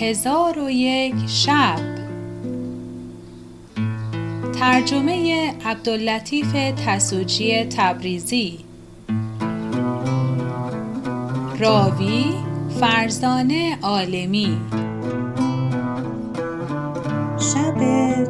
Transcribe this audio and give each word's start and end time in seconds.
هزار 0.00 0.58
و 0.58 0.70
یک 0.70 1.14
شب. 1.26 1.96
ترجمه 4.60 5.52
عبداللطیف 5.64 6.52
تسوجی 6.86 7.64
تبریزی. 7.64 8.58
راوی 11.58 12.24
فرزانه 12.80 13.78
عالمی. 13.82 14.58
شب 17.38 17.76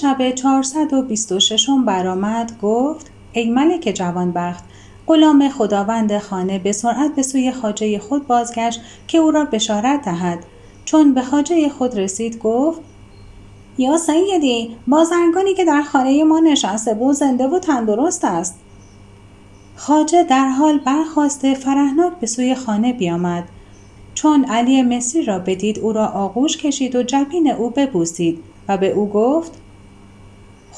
شب 0.00 0.30
چهارصد 0.30 0.92
و 0.92 1.02
بیست 1.02 1.32
و 1.32 1.40
ششم 1.40 1.84
برآمد 1.84 2.58
گفت 2.62 3.10
ای 3.32 3.50
ملک 3.50 3.92
جوانبخت 3.94 4.64
غلام 5.06 5.48
خداوند 5.48 6.18
خانه 6.18 6.58
به 6.58 6.72
سرعت 6.72 7.14
به 7.14 7.22
سوی 7.22 7.52
خاجه 7.52 7.98
خود 7.98 8.26
بازگشت 8.26 8.80
که 9.06 9.18
او 9.18 9.30
را 9.30 9.44
بشارت 9.44 10.04
دهد. 10.04 10.38
چون 10.84 11.14
به 11.14 11.22
خاجه 11.22 11.68
خود 11.68 11.98
رسید 11.98 12.38
گفت 12.38 12.80
یا 13.78 13.96
سیدی 13.96 14.76
بازرگانی 14.86 15.54
که 15.54 15.64
در 15.64 15.82
خانه 15.82 16.24
ما 16.24 16.40
نشسته 16.40 16.94
بود 16.94 17.14
زنده 17.14 17.46
و 17.46 17.58
تندرست 17.58 18.24
است. 18.24 18.58
خاجه 19.76 20.24
در 20.24 20.48
حال 20.48 20.78
برخواسته 20.78 21.54
فرهناک 21.54 22.12
به 22.20 22.26
سوی 22.26 22.54
خانه 22.54 22.92
بیامد. 22.92 23.44
چون 24.14 24.44
علی 24.44 24.82
مصری 24.82 25.22
را 25.22 25.38
بدید 25.38 25.78
او 25.78 25.92
را 25.92 26.06
آغوش 26.06 26.56
کشید 26.56 26.96
و 26.96 27.02
جبین 27.02 27.50
او 27.50 27.70
ببوسید 27.70 28.38
و 28.68 28.76
به 28.76 28.92
او 28.92 29.08
گفت 29.08 29.52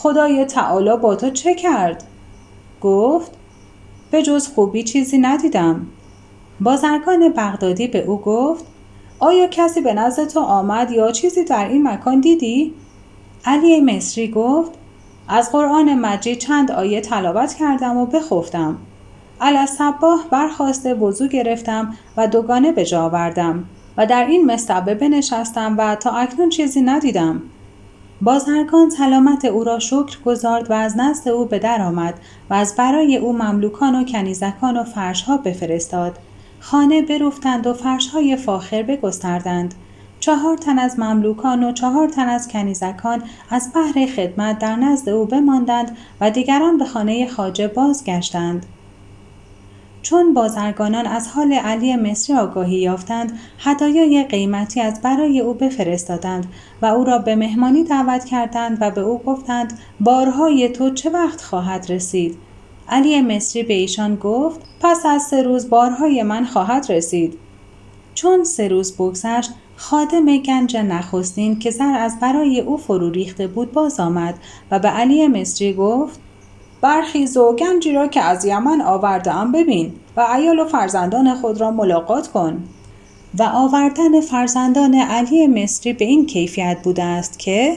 خدای 0.02 0.44
تعالی 0.44 0.96
با 0.96 1.16
تو 1.16 1.30
چه 1.30 1.54
کرد؟ 1.54 2.04
گفت 2.80 3.32
به 4.10 4.22
جز 4.22 4.48
خوبی 4.48 4.82
چیزی 4.82 5.18
ندیدم 5.18 5.86
بازرگان 6.60 7.28
بغدادی 7.28 7.86
به 7.86 8.04
او 8.04 8.20
گفت 8.20 8.64
آیا 9.18 9.46
کسی 9.46 9.80
به 9.80 9.94
نزد 9.94 10.28
تو 10.28 10.40
آمد 10.40 10.90
یا 10.90 11.12
چیزی 11.12 11.44
در 11.44 11.68
این 11.68 11.88
مکان 11.88 12.20
دیدی؟ 12.20 12.74
علی 13.44 13.80
مصری 13.80 14.28
گفت 14.28 14.70
از 15.28 15.52
قرآن 15.52 15.94
مجید 15.94 16.38
چند 16.38 16.70
آیه 16.70 17.00
تلاوت 17.00 17.54
کردم 17.54 17.96
و 17.96 18.06
بخفتم 18.06 18.76
علی 19.40 19.66
صباه 19.66 20.26
برخواسته 20.30 20.94
وضو 20.94 21.28
گرفتم 21.28 21.96
و 22.16 22.26
دوگانه 22.26 22.72
به 22.72 22.84
جا 22.84 23.04
آوردم 23.04 23.64
و 23.96 24.06
در 24.06 24.26
این 24.26 24.46
مستبه 24.46 24.94
بنشستم 24.94 25.74
و 25.78 25.94
تا 25.94 26.10
اکنون 26.10 26.48
چیزی 26.48 26.82
ندیدم 26.82 27.42
بازرگان 28.22 28.90
سلامت 28.90 29.44
او 29.44 29.64
را 29.64 29.78
شکر 29.78 30.20
گذارد 30.24 30.70
و 30.70 30.74
از 30.74 30.96
نزد 30.96 31.28
او 31.28 31.44
به 31.44 31.58
در 31.58 31.82
آمد 31.82 32.14
و 32.50 32.54
از 32.54 32.74
برای 32.76 33.16
او 33.16 33.32
مملوکان 33.32 33.94
و 33.94 34.04
کنیزکان 34.04 34.76
و 34.76 34.84
فرشها 34.84 35.36
بفرستاد. 35.36 36.18
خانه 36.60 37.02
برفتند 37.02 37.66
و 37.66 37.74
فرشهای 37.74 38.36
فاخر 38.36 38.82
بگستردند. 38.82 39.74
چهار 40.20 40.56
تن 40.56 40.78
از 40.78 40.98
مملوکان 40.98 41.64
و 41.64 41.72
چهار 41.72 42.08
تن 42.08 42.28
از 42.28 42.48
کنیزکان 42.48 43.22
از 43.50 43.72
بهر 43.72 44.06
خدمت 44.06 44.58
در 44.58 44.76
نزد 44.76 45.08
او 45.08 45.26
بماندند 45.26 45.96
و 46.20 46.30
دیگران 46.30 46.78
به 46.78 46.84
خانه 46.84 47.28
خاجه 47.28 47.68
بازگشتند. 47.68 48.66
چون 50.10 50.34
بازرگانان 50.34 51.06
از 51.06 51.28
حال 51.28 51.52
علی 51.52 51.96
مصری 51.96 52.36
آگاهی 52.36 52.76
یافتند 52.76 53.38
هدایای 53.58 54.24
قیمتی 54.24 54.80
از 54.80 55.00
برای 55.02 55.40
او 55.40 55.54
بفرستادند 55.54 56.46
و 56.82 56.86
او 56.86 57.04
را 57.04 57.18
به 57.18 57.36
مهمانی 57.36 57.84
دعوت 57.84 58.24
کردند 58.24 58.78
و 58.80 58.90
به 58.90 59.00
او 59.00 59.18
گفتند 59.18 59.78
بارهای 60.00 60.68
تو 60.68 60.90
چه 60.90 61.10
وقت 61.10 61.42
خواهد 61.42 61.92
رسید؟ 61.92 62.38
علی 62.88 63.20
مصری 63.20 63.62
به 63.62 63.74
ایشان 63.74 64.16
گفت 64.16 64.60
پس 64.80 65.06
از 65.06 65.22
سه 65.22 65.42
روز 65.42 65.70
بارهای 65.70 66.22
من 66.22 66.44
خواهد 66.44 66.86
رسید. 66.92 67.38
چون 68.14 68.44
سه 68.44 68.68
روز 68.68 68.96
بگذشت 68.96 69.50
خادم 69.76 70.36
گنج 70.36 70.76
نخستین 70.76 71.58
که 71.58 71.70
زر 71.70 71.94
از 71.98 72.20
برای 72.20 72.60
او 72.60 72.76
فرو 72.76 73.10
ریخته 73.10 73.46
بود 73.46 73.72
باز 73.72 74.00
آمد 74.00 74.34
و 74.70 74.78
به 74.78 74.88
علی 74.88 75.28
مصری 75.28 75.72
گفت 75.72 76.20
برخیز 76.80 77.36
و 77.36 77.56
گنجی 77.56 77.92
را 77.92 78.06
که 78.06 78.20
از 78.20 78.44
یمن 78.44 78.80
آورده 78.80 79.32
ببین. 79.54 79.92
و 80.16 80.20
ایال 80.20 80.58
و 80.58 80.64
فرزندان 80.64 81.34
خود 81.34 81.60
را 81.60 81.70
ملاقات 81.70 82.28
کن 82.28 82.62
و 83.38 83.42
آوردن 83.42 84.20
فرزندان 84.20 84.94
علی 84.94 85.46
مصری 85.46 85.92
به 85.92 86.04
این 86.04 86.26
کیفیت 86.26 86.78
بوده 86.82 87.02
است 87.02 87.38
که 87.38 87.76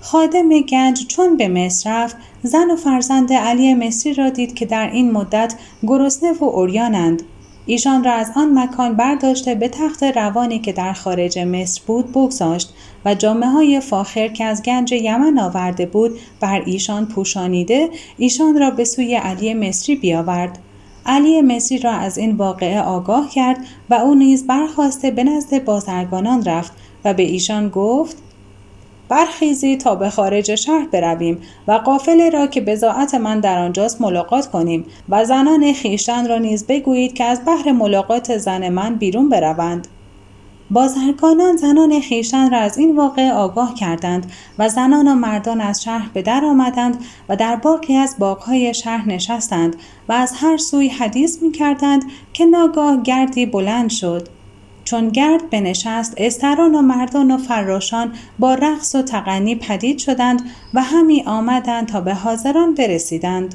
خادم 0.00 0.60
گنج 0.60 1.06
چون 1.06 1.36
به 1.36 1.48
مصر 1.48 1.90
رفت 1.90 2.16
زن 2.42 2.70
و 2.70 2.76
فرزند 2.76 3.32
علی 3.32 3.74
مصری 3.74 4.14
را 4.14 4.30
دید 4.30 4.54
که 4.54 4.66
در 4.66 4.90
این 4.90 5.10
مدت 5.10 5.54
گرسنه 5.82 6.32
و 6.32 6.44
اوریانند 6.44 7.22
ایشان 7.66 8.04
را 8.04 8.12
از 8.12 8.30
آن 8.36 8.58
مکان 8.58 8.94
برداشته 8.94 9.54
به 9.54 9.68
تخت 9.68 10.02
روانی 10.02 10.58
که 10.58 10.72
در 10.72 10.92
خارج 10.92 11.38
مصر 11.38 11.82
بود 11.86 12.10
بگذاشت 12.10 12.74
و 13.04 13.14
جامعه 13.14 13.48
های 13.48 13.80
فاخر 13.80 14.28
که 14.28 14.44
از 14.44 14.62
گنج 14.62 14.92
یمن 14.92 15.38
آورده 15.38 15.86
بود 15.86 16.18
بر 16.40 16.62
ایشان 16.66 17.06
پوشانیده 17.06 17.90
ایشان 18.18 18.58
را 18.58 18.70
به 18.70 18.84
سوی 18.84 19.14
علی 19.14 19.54
مصری 19.54 19.96
بیاورد. 19.96 20.58
علی 21.06 21.42
مصری 21.42 21.78
را 21.78 21.92
از 21.92 22.18
این 22.18 22.36
واقعه 22.36 22.80
آگاه 22.80 23.30
کرد 23.30 23.56
و 23.90 23.94
او 23.94 24.14
نیز 24.14 24.46
برخواسته 24.46 25.10
به 25.10 25.24
نزد 25.24 25.64
بازرگانان 25.64 26.44
رفت 26.44 26.72
و 27.04 27.14
به 27.14 27.22
ایشان 27.22 27.68
گفت 27.68 28.16
برخیزی 29.08 29.76
تا 29.76 29.94
به 29.94 30.10
خارج 30.10 30.54
شهر 30.54 30.86
برویم 30.92 31.38
و 31.68 31.72
قافله 31.72 32.30
را 32.30 32.46
که 32.46 32.60
بزاعت 32.60 33.14
من 33.14 33.40
در 33.40 33.58
آنجاست 33.58 34.00
ملاقات 34.00 34.46
کنیم 34.46 34.84
و 35.08 35.24
زنان 35.24 35.72
خیشتن 35.72 36.28
را 36.28 36.38
نیز 36.38 36.66
بگویید 36.66 37.14
که 37.14 37.24
از 37.24 37.40
بحر 37.46 37.72
ملاقات 37.72 38.38
زن 38.38 38.68
من 38.68 38.94
بیرون 38.94 39.28
بروند. 39.28 39.88
بازرگانان 40.72 41.56
زنان 41.56 42.00
خیشتن 42.00 42.50
را 42.50 42.58
از 42.58 42.78
این 42.78 42.96
واقع 42.96 43.30
آگاه 43.30 43.74
کردند 43.74 44.32
و 44.58 44.68
زنان 44.68 45.08
و 45.08 45.14
مردان 45.14 45.60
از 45.60 45.82
شهر 45.82 46.10
به 46.14 46.22
در 46.22 46.44
آمدند 46.44 47.04
و 47.28 47.36
در 47.36 47.56
باقی 47.56 47.96
از 47.96 48.16
باغهای 48.18 48.74
شهر 48.74 49.08
نشستند 49.08 49.76
و 50.08 50.12
از 50.12 50.32
هر 50.36 50.56
سوی 50.56 50.88
حدیث 50.88 51.42
می 51.42 51.52
کردند 51.52 52.04
که 52.32 52.44
ناگاه 52.44 53.02
گردی 53.02 53.46
بلند 53.46 53.90
شد. 53.90 54.28
چون 54.84 55.08
گرد 55.08 55.50
بنشست 55.50 56.14
استران 56.16 56.74
و 56.74 56.82
مردان 56.82 57.30
و 57.30 57.38
فراشان 57.38 58.12
با 58.38 58.54
رقص 58.54 58.94
و 58.94 59.02
تغنی 59.02 59.54
پدید 59.54 59.98
شدند 59.98 60.42
و 60.74 60.82
همی 60.82 61.22
آمدند 61.26 61.88
تا 61.88 62.00
به 62.00 62.14
حاضران 62.14 62.74
برسیدند. 62.74 63.54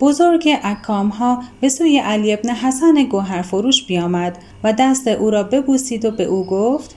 بزرگ 0.00 0.48
اکام 0.62 1.08
ها 1.08 1.42
به 1.60 1.68
سوی 1.68 1.98
علی 1.98 2.32
ابن 2.32 2.50
حسن 2.50 3.04
گوهر 3.04 3.42
فروش 3.42 3.84
بیامد 3.86 4.38
و 4.64 4.72
دست 4.72 5.08
او 5.08 5.30
را 5.30 5.42
ببوسید 5.42 6.04
و 6.04 6.10
به 6.10 6.24
او 6.24 6.46
گفت 6.46 6.96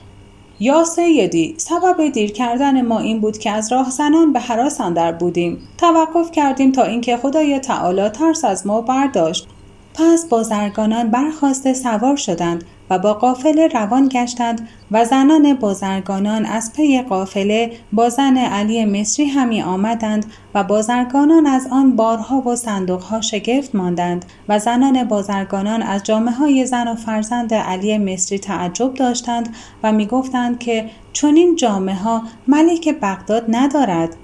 یا 0.60 0.84
سیدی 0.84 1.54
سبب 1.58 2.08
دیر 2.12 2.32
کردن 2.32 2.82
ما 2.82 2.98
این 2.98 3.20
بود 3.20 3.38
که 3.38 3.50
از 3.50 3.72
راه 3.72 3.90
زنان 3.90 4.32
به 4.32 4.40
حراس 4.40 4.80
اندر 4.80 5.12
بودیم. 5.12 5.58
توقف 5.78 6.30
کردیم 6.30 6.72
تا 6.72 6.82
اینکه 6.82 7.16
خدای 7.16 7.58
تعالی 7.58 8.08
ترس 8.08 8.44
از 8.44 8.66
ما 8.66 8.80
برداشت. 8.80 9.48
پس 9.94 10.26
بازرگانان 10.28 11.10
برخواسته 11.10 11.74
سوار 11.74 12.16
شدند 12.16 12.64
و 12.90 12.98
با 12.98 13.14
قافله 13.14 13.68
روان 13.68 14.08
گشتند 14.12 14.68
و 14.90 15.04
زنان 15.04 15.54
بازرگانان 15.54 16.44
از 16.44 16.72
پی 16.72 17.02
قافله 17.02 17.72
با 17.92 18.08
زن 18.08 18.36
علی 18.36 18.84
مصری 18.84 19.26
همی 19.26 19.62
آمدند 19.62 20.26
و 20.54 20.64
بازرگانان 20.64 21.46
از 21.46 21.68
آن 21.70 21.96
بارها 21.96 22.40
و 22.40 22.56
صندوقها 22.56 23.20
شگفت 23.20 23.74
ماندند 23.74 24.24
و 24.48 24.58
زنان 24.58 25.04
بازرگانان 25.04 25.82
از 25.82 26.02
جامعه 26.02 26.34
های 26.34 26.66
زن 26.66 26.88
و 26.88 26.94
فرزند 26.94 27.54
علی 27.54 27.98
مصری 27.98 28.38
تعجب 28.38 28.94
داشتند 28.94 29.54
و 29.82 29.92
می 29.92 30.06
گفتند 30.06 30.58
که 30.58 30.90
چنین 31.12 31.56
جامعه 31.56 31.94
ها 31.94 32.22
ملک 32.48 32.88
بغداد 33.02 33.44
ندارد. 33.48 34.16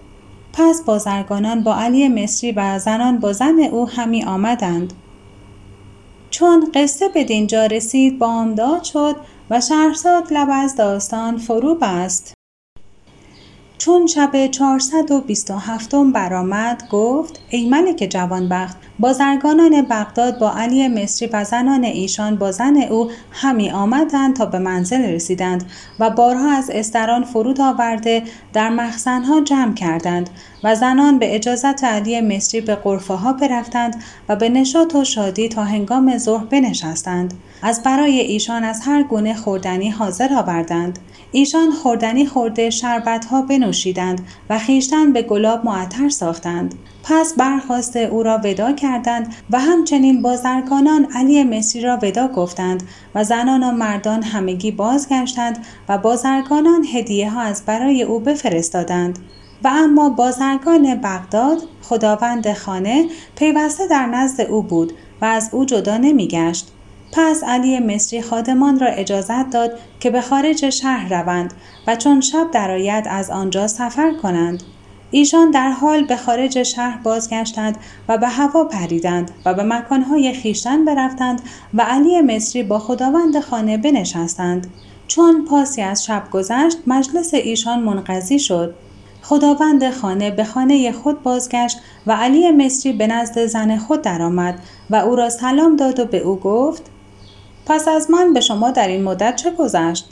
پس 0.53 0.83
بازرگانان 0.83 1.63
با 1.63 1.77
علی 1.77 2.09
مصری 2.09 2.53
و 2.53 2.79
زنان 2.79 3.19
با 3.19 3.33
زن 3.33 3.59
او 3.71 3.89
همی 3.89 4.25
آمدند. 4.25 4.93
چون 6.35 6.71
قصه 6.75 7.09
به 7.09 7.25
دینجا 7.25 7.67
رسید 7.67 8.19
بامداد 8.19 8.83
شد 8.83 9.17
و 9.51 9.61
شهرزاد 9.61 10.33
لب 10.33 10.49
از 10.53 10.77
داستان 10.77 11.37
فرو 11.37 11.75
بست. 11.75 12.35
چون 13.79 14.07
شب 14.07 14.47
چهارصد 14.47 15.11
و 15.11 15.21
بیست 15.21 15.51
و 15.51 15.55
هفتم 15.55 16.13
برآمد 16.13 16.89
گفت 16.91 17.41
ای 17.51 17.69
ملک 17.69 18.07
جوانبخت 18.11 18.77
بازرگانان 18.99 19.83
بغداد 19.83 20.39
با 20.39 20.53
علی 20.53 20.89
مصری 20.89 21.29
و 21.33 21.45
زنان 21.45 21.85
ایشان 21.85 22.37
با 22.37 22.53
زن 22.53 22.77
او 22.77 23.11
همی 23.31 23.71
آمدند 23.71 24.37
تا 24.37 24.47
به 24.47 24.59
منزل 24.59 25.03
رسیدند 25.03 25.65
و 26.01 26.11
بارها 26.11 26.51
از 26.51 26.71
استران 26.71 27.25
فرود 27.25 27.61
آورده 27.61 28.23
در 28.53 28.69
مخزنها 28.69 29.41
جمع 29.41 29.75
کردند 29.75 30.31
و 30.65 30.75
زنان 30.75 31.19
به 31.19 31.35
اجازت 31.35 31.85
علی 31.85 32.21
مصری 32.21 32.61
به 32.61 32.75
قرفه 32.75 33.15
ها 33.15 33.33
برفتند 33.33 34.03
و 34.29 34.37
به 34.37 34.49
نشاط 34.49 34.95
و 34.95 35.05
شادی 35.05 35.49
تا 35.49 35.65
هنگام 35.65 36.19
ظهر 36.19 36.45
بنشستند. 36.45 37.35
از 37.63 37.83
برای 37.83 38.21
ایشان 38.21 38.65
از 38.65 38.81
هر 38.85 39.03
گونه 39.03 39.35
خوردنی 39.35 39.91
حاضر 39.91 40.35
آوردند. 40.35 40.99
ایشان 41.33 41.71
خوردنی 41.71 42.27
خورده 42.27 42.71
شربت 42.71 43.25
ها 43.25 43.43
بنوشیدند 43.43 44.27
و 44.51 44.59
خیشتن 44.59 45.13
به 45.13 45.23
گلاب 45.23 45.65
معطر 45.65 46.09
ساختند. 46.09 46.75
پس 47.07 47.35
برخواست 47.35 47.97
او 47.97 48.23
را 48.23 48.41
ودا 48.45 48.73
کردند 48.73 49.35
و 49.51 49.61
همچنین 49.61 50.23
بازرگانان 50.23 51.09
علی 51.15 51.45
مصری 51.45 51.83
را 51.83 51.99
ودا 52.03 52.29
گفتند 52.29 52.83
و 53.15 53.25
زنان 53.25 53.63
و 53.63 53.71
مردان 53.71 54.23
همگی 54.23 54.71
بازگشتند 54.71 55.67
و 55.89 55.99
بازرگانان 55.99 56.85
هدیه 56.93 57.31
ها 57.31 57.41
از 57.41 57.63
برای 57.67 58.03
او 58.03 58.21
بفرستادند. 58.21 59.19
و 59.65 59.69
اما 59.69 60.09
بازرگان 60.09 60.95
بغداد 60.95 61.59
خداوند 61.83 62.53
خانه 62.53 63.07
پیوسته 63.37 63.87
در 63.87 64.07
نزد 64.07 64.41
او 64.41 64.63
بود 64.63 64.93
و 65.21 65.25
از 65.25 65.49
او 65.53 65.65
جدا 65.65 65.97
نمیگشت. 65.97 66.69
پس 67.13 67.45
علی 67.45 67.79
مصری 67.79 68.23
خادمان 68.23 68.81
را 68.81 68.87
اجازت 68.87 69.51
داد 69.51 69.79
که 70.01 70.11
به 70.11 70.21
خارج 70.21 70.71
شهر 70.71 71.21
روند 71.21 71.55
و 71.87 71.97
چون 71.97 72.21
شب 72.21 72.51
درآید 72.53 73.05
از 73.09 73.31
آنجا 73.31 73.67
سفر 73.67 74.13
کنند. 74.23 74.63
ایشان 75.17 75.51
در 75.51 75.71
حال 75.71 76.05
به 76.05 76.17
خارج 76.17 76.63
شهر 76.63 76.99
بازگشتند 77.03 77.77
و 78.09 78.19
به 78.19 78.29
هوا 78.29 78.65
پریدند 78.65 79.31
و 79.45 79.55
به 79.55 79.63
مکانهای 79.63 80.33
خیشتن 80.33 80.85
برفتند 80.85 81.43
و 81.75 81.83
علی 81.83 82.21
مصری 82.21 82.63
با 82.63 82.79
خداوند 82.79 83.41
خانه 83.41 83.77
بنشستند. 83.77 84.67
چون 85.07 85.45
پاسی 85.45 85.83
از 85.83 86.05
شب 86.05 86.31
گذشت 86.31 86.79
مجلس 86.87 87.35
ایشان 87.35 87.81
منقضی 87.81 88.39
شد. 88.39 88.75
خداوند 89.23 89.91
خانه 89.91 90.31
به 90.31 90.45
خانه 90.45 90.93
خود 90.93 91.23
بازگشت 91.23 91.79
و 92.07 92.13
علی 92.13 92.51
مصری 92.51 92.93
به 92.93 93.07
نزد 93.07 93.47
زن 93.47 93.77
خود 93.77 94.03
درآمد 94.03 94.59
و 94.91 94.97
او 94.97 95.17
را 95.17 95.31
سلام 95.31 95.77
داد 95.77 96.01
و 96.01 96.05
به 96.05 96.19
او 96.19 96.37
گفت 96.37 96.83
پس 97.67 97.89
از 97.89 98.11
من 98.11 98.33
به 98.33 98.41
شما 98.41 98.71
در 98.71 98.89
این 98.89 99.05
مدت 99.05 99.37
چه 99.37 99.51
گذشت؟ 99.51 100.09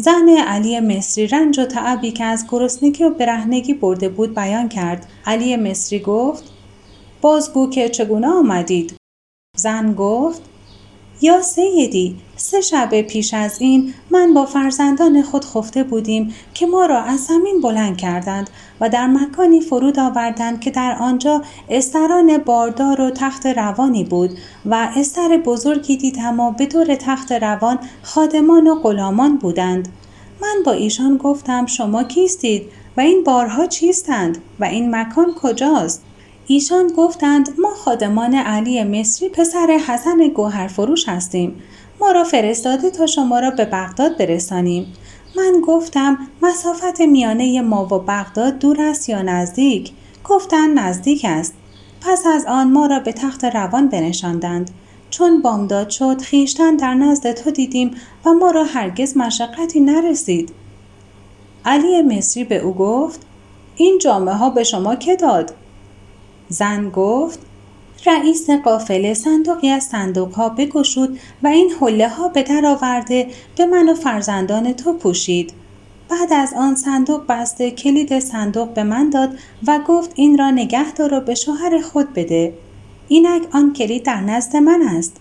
زن 0.00 0.28
علی 0.28 0.80
مصری 0.80 1.26
رنج 1.26 1.60
و 1.60 1.64
تعبی 1.64 2.10
که 2.10 2.24
از 2.24 2.46
گرسنگی 2.48 3.04
و 3.04 3.10
برهنگی 3.10 3.74
برده 3.74 4.08
بود 4.08 4.34
بیان 4.34 4.68
کرد. 4.68 5.06
علی 5.26 5.56
مصری 5.56 5.98
گفت 5.98 6.44
بازگو 7.20 7.70
که 7.70 7.88
چگونه 7.88 8.28
آمدید؟ 8.28 8.94
زن 9.56 9.94
گفت 9.94 10.42
یا 11.20 11.42
سیدی 11.42 12.16
سه 12.36 12.60
شب 12.60 13.00
پیش 13.00 13.34
از 13.34 13.60
این 13.60 13.94
من 14.10 14.34
با 14.34 14.46
فرزندان 14.46 15.22
خود 15.22 15.44
خفته 15.44 15.82
بودیم 15.84 16.34
که 16.54 16.66
ما 16.66 16.86
را 16.86 17.02
از 17.02 17.20
زمین 17.24 17.60
بلند 17.60 17.96
کردند 17.96 18.50
و 18.80 18.88
در 18.88 19.06
مکانی 19.06 19.60
فرود 19.60 19.98
آوردند 19.98 20.60
که 20.60 20.70
در 20.70 20.96
آنجا 21.00 21.42
استران 21.68 22.38
باردار 22.38 23.00
و 23.00 23.10
تخت 23.10 23.46
روانی 23.46 24.04
بود 24.04 24.30
و 24.66 24.88
استر 24.96 25.36
بزرگی 25.44 25.96
دیدم 25.96 26.40
و 26.40 26.50
به 26.52 26.66
دور 26.66 26.94
تخت 26.94 27.32
روان 27.32 27.78
خادمان 28.02 28.66
و 28.66 28.74
غلامان 28.74 29.36
بودند. 29.36 29.88
من 30.42 30.62
با 30.64 30.72
ایشان 30.72 31.16
گفتم 31.16 31.66
شما 31.66 32.04
کیستید؟ 32.04 32.62
و 32.96 33.00
این 33.00 33.24
بارها 33.24 33.66
چیستند؟ 33.66 34.38
و 34.60 34.64
این 34.64 34.94
مکان 34.94 35.34
کجاست؟ 35.34 36.02
ایشان 36.50 36.86
گفتند 36.96 37.60
ما 37.60 37.70
خادمان 37.70 38.34
علی 38.34 38.84
مصری 38.84 39.28
پسر 39.28 39.80
حسن 39.86 40.28
گوهرفروش 40.28 41.08
هستیم. 41.08 41.62
ما 42.00 42.10
را 42.10 42.24
فرستاده 42.24 42.90
تا 42.90 43.06
شما 43.06 43.38
را 43.38 43.50
به 43.50 43.64
بغداد 43.64 44.18
برسانیم. 44.18 44.86
من 45.36 45.60
گفتم 45.66 46.18
مسافت 46.42 47.00
میانه 47.00 47.60
ما 47.60 47.84
و 47.84 47.98
بغداد 47.98 48.58
دور 48.58 48.80
است 48.80 49.08
یا 49.08 49.22
نزدیک؟ 49.22 49.92
گفتند 50.24 50.78
نزدیک 50.78 51.26
است. 51.28 51.54
پس 52.00 52.26
از 52.26 52.44
آن 52.46 52.70
ما 52.70 52.86
را 52.86 53.00
به 53.00 53.12
تخت 53.12 53.44
روان 53.44 53.88
بنشاندند. 53.88 54.70
چون 55.10 55.42
بامداد 55.42 55.90
شد 55.90 56.20
خیشتن 56.20 56.76
در 56.76 56.94
نزد 56.94 57.32
تو 57.32 57.50
دیدیم 57.50 57.90
و 58.24 58.32
ما 58.32 58.50
را 58.50 58.64
هرگز 58.64 59.16
مشقتی 59.16 59.80
نرسید. 59.80 60.52
علی 61.64 62.02
مصری 62.02 62.44
به 62.44 62.58
او 62.58 62.74
گفت 62.74 63.20
این 63.76 63.98
جامعه 63.98 64.34
ها 64.34 64.50
به 64.50 64.64
شما 64.64 64.96
که 64.96 65.16
داد؟ 65.16 65.54
زن 66.48 66.90
گفت 66.90 67.38
رئیس 68.06 68.50
قافله 68.50 69.14
صندوقی 69.14 69.68
از 69.68 69.84
صندوق 69.84 70.34
ها 70.34 70.48
بگشود 70.48 71.18
و 71.42 71.46
این 71.46 71.72
حله 71.80 72.08
ها 72.08 72.28
به 72.28 72.42
در 72.42 72.66
آورده 72.66 73.26
به 73.56 73.66
من 73.66 73.88
و 73.88 73.94
فرزندان 73.94 74.72
تو 74.72 74.92
پوشید. 74.92 75.52
بعد 76.08 76.32
از 76.32 76.54
آن 76.56 76.76
صندوق 76.76 77.24
بسته 77.28 77.70
کلید 77.70 78.18
صندوق 78.18 78.68
به 78.74 78.82
من 78.82 79.10
داد 79.10 79.38
و 79.66 79.78
گفت 79.86 80.12
این 80.14 80.38
را 80.38 80.50
نگه 80.50 80.92
دار 80.92 81.14
و 81.14 81.20
به 81.20 81.34
شوهر 81.34 81.80
خود 81.80 82.14
بده. 82.14 82.54
اینک 83.08 83.42
آن 83.52 83.72
کلید 83.72 84.02
در 84.02 84.20
نزد 84.20 84.56
من 84.56 84.82
است. 84.82 85.16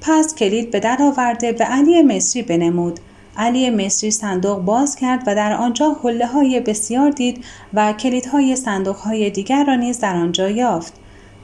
پس 0.00 0.34
کلید 0.34 0.70
به 0.70 0.80
در 0.80 1.02
آورده 1.02 1.52
به 1.52 1.64
علی 1.64 2.02
مصری 2.02 2.42
بنمود. 2.42 3.00
علی 3.36 3.70
مصری 3.70 4.10
صندوق 4.10 4.58
باز 4.58 4.96
کرد 4.96 5.22
و 5.26 5.34
در 5.34 5.52
آنجا 5.52 5.96
حله 6.04 6.26
های 6.26 6.60
بسیار 6.60 7.10
دید 7.10 7.44
و 7.74 7.92
کلیدهای 7.92 8.56
صندوق 8.56 8.96
های 8.96 9.30
دیگر 9.30 9.64
را 9.64 9.74
نیز 9.74 10.00
در 10.00 10.16
آنجا 10.16 10.50
یافت. 10.50 10.92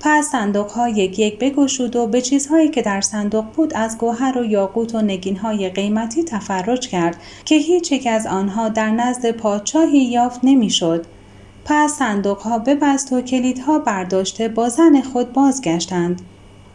پس 0.01 0.27
صندوق 0.27 0.71
ها 0.71 0.89
یک 0.89 1.19
یک 1.19 1.39
بگشود 1.39 1.97
و 1.97 2.07
به 2.07 2.21
چیزهایی 2.21 2.69
که 2.69 2.83
در 2.83 3.01
صندوق 3.01 3.45
بود 3.45 3.75
از 3.75 3.99
گوهر 3.99 4.39
و 4.39 4.45
یاقوت 4.45 4.95
و 4.95 5.03
نگین 5.03 5.37
های 5.37 5.69
قیمتی 5.69 6.25
تفرج 6.25 6.89
کرد 6.89 7.17
که 7.45 7.55
هیچ 7.55 7.93
یک 7.93 8.07
از 8.07 8.27
آنها 8.27 8.69
در 8.69 8.91
نزد 8.91 9.31
پادشاهی 9.31 9.99
یافت 9.99 10.41
نمی‌شد. 10.43 11.07
پس 11.65 11.93
صندوق 11.93 12.39
ها 12.39 12.59
ببست 12.59 13.13
و 13.13 13.21
کلیدها 13.21 13.79
برداشته 13.79 14.49
با 14.49 14.69
زن 14.69 15.01
خود 15.01 15.33
بازگشتند. 15.33 16.23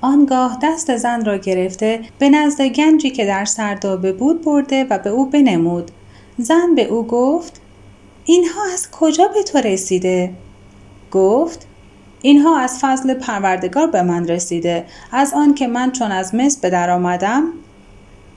آنگاه 0.01 0.57
دست 0.63 0.97
زن 0.97 1.25
را 1.25 1.37
گرفته 1.37 2.01
به 2.19 2.29
نزد 2.29 2.61
گنجی 2.61 3.09
که 3.09 3.25
در 3.25 3.45
سردابه 3.45 4.11
بود 4.11 4.41
برده 4.41 4.83
و 4.83 4.99
به 4.99 5.09
او 5.09 5.29
بنمود. 5.29 5.91
زن 6.37 6.75
به 6.75 6.83
او 6.83 7.07
گفت 7.07 7.61
اینها 8.25 8.61
از 8.73 8.91
کجا 8.91 9.27
به 9.27 9.43
تو 9.43 9.57
رسیده؟ 9.57 10.33
گفت 11.11 11.67
اینها 12.21 12.59
از 12.59 12.79
فضل 12.81 13.13
پروردگار 13.13 13.87
به 13.87 14.01
من 14.01 14.27
رسیده. 14.27 14.85
از 15.11 15.33
آن 15.33 15.53
که 15.53 15.67
من 15.67 15.91
چون 15.91 16.11
از 16.11 16.35
مصر 16.35 16.59
به 16.61 16.69
در 16.69 16.89
آمدم 16.89 17.43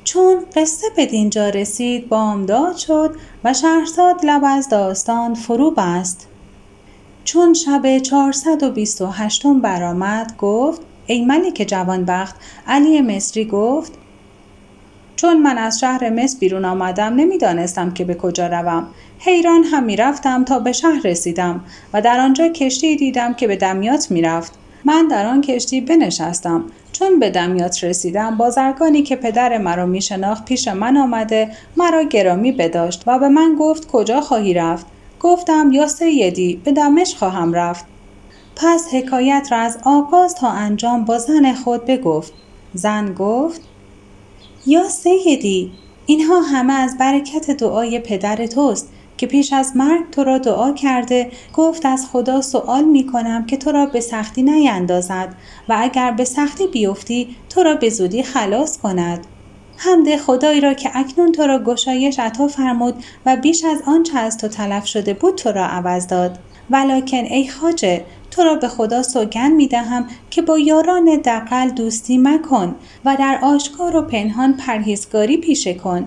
چون 0.04 0.37
قصه 0.56 0.87
به 0.96 1.06
دینجا 1.06 1.49
رسید 1.49 2.08
بامداد 2.08 2.76
شد 2.76 3.14
و 3.44 3.54
شهرزاد 3.54 4.25
لب 4.25 4.43
از 4.44 4.69
داستان 4.69 5.34
فرو 5.34 5.70
بست. 5.70 6.28
چون 7.25 7.54
شب 7.54 7.99
428 7.99 9.47
برآمد 9.47 10.37
گفت 10.38 10.80
ای 11.10 11.24
ملک 11.24 11.64
جوانبخت. 11.68 12.36
علی 12.66 13.00
مصری 13.00 13.44
گفت 13.44 13.92
چون 15.16 15.42
من 15.42 15.58
از 15.58 15.80
شهر 15.80 16.10
مصر 16.10 16.38
بیرون 16.38 16.64
آمدم 16.64 17.14
نمی‌دانستم 17.14 17.90
که 17.90 18.04
به 18.04 18.14
کجا 18.14 18.46
روم. 18.46 18.86
حیران 19.18 19.64
هم 19.64 19.84
می‌رفتم 19.84 20.44
تا 20.44 20.58
به 20.58 20.72
شهر 20.72 21.00
رسیدم 21.04 21.60
و 21.92 22.02
در 22.02 22.20
آنجا 22.20 22.48
کشتی 22.48 22.96
دیدم 22.96 23.34
که 23.34 23.46
به 23.46 23.56
دمیات 23.56 24.10
می‌رفت. 24.10 24.52
من 24.84 25.08
در 25.08 25.26
آن 25.26 25.40
کشتی 25.40 25.80
بنشستم. 25.80 26.64
چون 26.92 27.18
به 27.18 27.30
دمیات 27.30 27.84
رسیدم 27.84 28.36
بازرگانی 28.36 29.02
که 29.02 29.16
پدر 29.16 29.58
مرا 29.58 29.86
میشناخت 29.86 30.44
پیش 30.44 30.68
من 30.68 30.96
آمده 30.96 31.50
مرا 31.76 32.02
گرامی 32.02 32.52
بداشت 32.52 33.02
و 33.06 33.18
به 33.18 33.28
من 33.28 33.56
گفت 33.58 33.86
کجا 33.90 34.20
خواهی 34.20 34.54
رفت؟ 34.54 34.86
گفتم 35.20 35.70
یا 35.72 35.88
سیدی 35.88 36.60
به 36.64 36.72
دمشق 36.72 37.18
خواهم 37.18 37.52
رفت. 37.52 37.84
پس 38.60 38.94
حکایت 38.94 39.48
را 39.50 39.58
از 39.58 39.78
آغاز 39.84 40.34
تا 40.34 40.48
انجام 40.48 41.04
با 41.04 41.18
زن 41.18 41.54
خود 41.54 41.84
بگفت. 41.84 42.32
زن 42.74 43.14
گفت 43.14 43.60
یا 44.66 44.88
سیدی 44.88 45.72
اینها 46.06 46.40
همه 46.40 46.72
از 46.72 46.98
برکت 46.98 47.50
دعای 47.50 47.98
پدر 47.98 48.46
توست 48.46 48.88
که 49.16 49.26
پیش 49.26 49.52
از 49.52 49.76
مرگ 49.76 50.10
تو 50.10 50.24
را 50.24 50.38
دعا 50.38 50.72
کرده 50.72 51.30
گفت 51.54 51.86
از 51.86 52.06
خدا 52.12 52.40
سوال 52.40 52.84
می 52.84 53.06
کنم 53.06 53.46
که 53.46 53.56
تو 53.56 53.72
را 53.72 53.86
به 53.86 54.00
سختی 54.00 54.42
نیندازد 54.42 55.34
و 55.68 55.76
اگر 55.78 56.10
به 56.10 56.24
سختی 56.24 56.66
بیفتی 56.66 57.36
تو 57.48 57.62
را 57.62 57.74
به 57.74 57.90
زودی 57.90 58.22
خلاص 58.22 58.78
کند. 58.78 59.26
حمد 59.76 60.16
خدایی 60.16 60.60
را 60.60 60.74
که 60.74 60.90
اکنون 60.94 61.32
تو 61.32 61.42
را 61.42 61.58
گشایش 61.58 62.18
عطا 62.18 62.48
فرمود 62.48 63.04
و 63.26 63.36
بیش 63.36 63.64
از 63.64 63.82
آنچه 63.86 64.18
از 64.18 64.38
تو 64.38 64.48
تلف 64.48 64.86
شده 64.86 65.14
بود 65.14 65.34
تو 65.34 65.52
را 65.52 65.66
عوض 65.66 66.06
داد. 66.06 66.38
ولکن 66.70 67.24
ای 67.24 67.48
خاجه 67.48 68.04
تو 68.38 68.45
را 68.45 68.54
به 68.54 68.68
خدا 68.68 69.02
سوگند 69.02 69.54
می 69.54 69.66
دهم 69.66 70.07
که 70.30 70.42
با 70.42 70.59
یاران 70.59 71.21
دقل 71.25 71.68
دوستی 71.68 72.18
مکن 72.18 72.75
و 73.04 73.16
در 73.16 73.38
آشکار 73.42 73.97
و 73.97 74.02
پنهان 74.02 74.52
پرهیزگاری 74.52 75.37
پیشه 75.37 75.75
کن. 75.75 76.07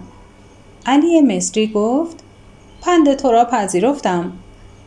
علی 0.86 1.22
مصری 1.22 1.68
گفت 1.68 2.24
پند 2.82 3.14
تو 3.14 3.32
را 3.32 3.46
پذیرفتم. 3.46 4.32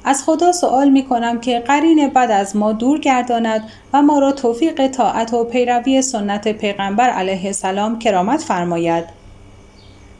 از 0.04 0.24
خدا 0.24 0.52
سوال 0.52 0.88
می 0.88 1.04
کنم 1.04 1.40
که 1.40 1.58
قرین 1.58 2.08
بد 2.08 2.30
از 2.30 2.56
ما 2.56 2.72
دور 2.72 2.98
گرداند 2.98 3.68
و 3.92 4.02
ما 4.02 4.18
را 4.18 4.32
توفیق 4.32 4.86
طاعت 4.86 5.34
و 5.34 5.44
پیروی 5.44 6.02
سنت 6.02 6.48
پیغمبر 6.48 7.10
علیه 7.10 7.46
السلام 7.46 7.98
کرامت 7.98 8.40
فرماید 8.40 9.23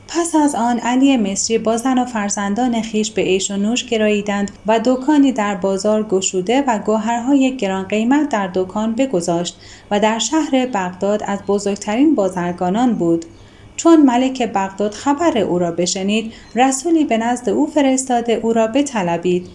پس 0.09 0.35
از 0.35 0.55
آن 0.55 0.79
علی 0.79 1.17
مصری 1.17 1.59
با 1.59 1.77
زن 1.77 1.99
و 1.99 2.05
فرزندان 2.05 2.83
خیش 2.83 3.11
به 3.11 3.23
عیش 3.23 3.51
و 3.51 3.57
نوش 3.57 3.85
گراییدند 3.85 4.51
و 4.67 4.81
دکانی 4.85 5.33
در 5.33 5.55
بازار 5.55 6.03
گشوده 6.03 6.65
و 6.67 6.79
گوهرهای 6.79 7.57
گران 7.57 7.85
قیمت 7.85 8.29
در 8.29 8.51
دکان 8.55 8.95
بگذاشت 8.95 9.57
و 9.91 10.01
در 10.01 10.19
شهر 10.19 10.67
بغداد 10.67 11.23
از 11.27 11.39
بزرگترین 11.47 12.15
بازرگانان 12.15 12.95
بود. 12.95 13.25
چون 13.77 14.03
ملک 14.03 14.43
بغداد 14.43 14.95
خبر 14.95 15.39
او 15.39 15.59
را 15.59 15.71
بشنید 15.71 16.33
رسولی 16.55 17.05
به 17.05 17.19
نزد 17.19 17.49
او 17.49 17.67
فرستاده 17.67 18.33
او 18.33 18.53
را 18.53 18.67
بطلبید. 18.67 19.47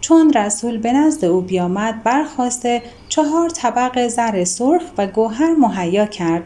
چون 0.00 0.32
رسول 0.32 0.78
به 0.78 0.92
نزد 0.92 1.24
او 1.24 1.40
بیامد 1.40 2.02
برخواسته 2.02 2.82
چهار 3.08 3.48
طبق 3.48 4.08
زر 4.08 4.44
سرخ 4.44 4.82
و 4.98 5.06
گوهر 5.06 5.54
مهیا 5.54 6.06
کرد. 6.06 6.42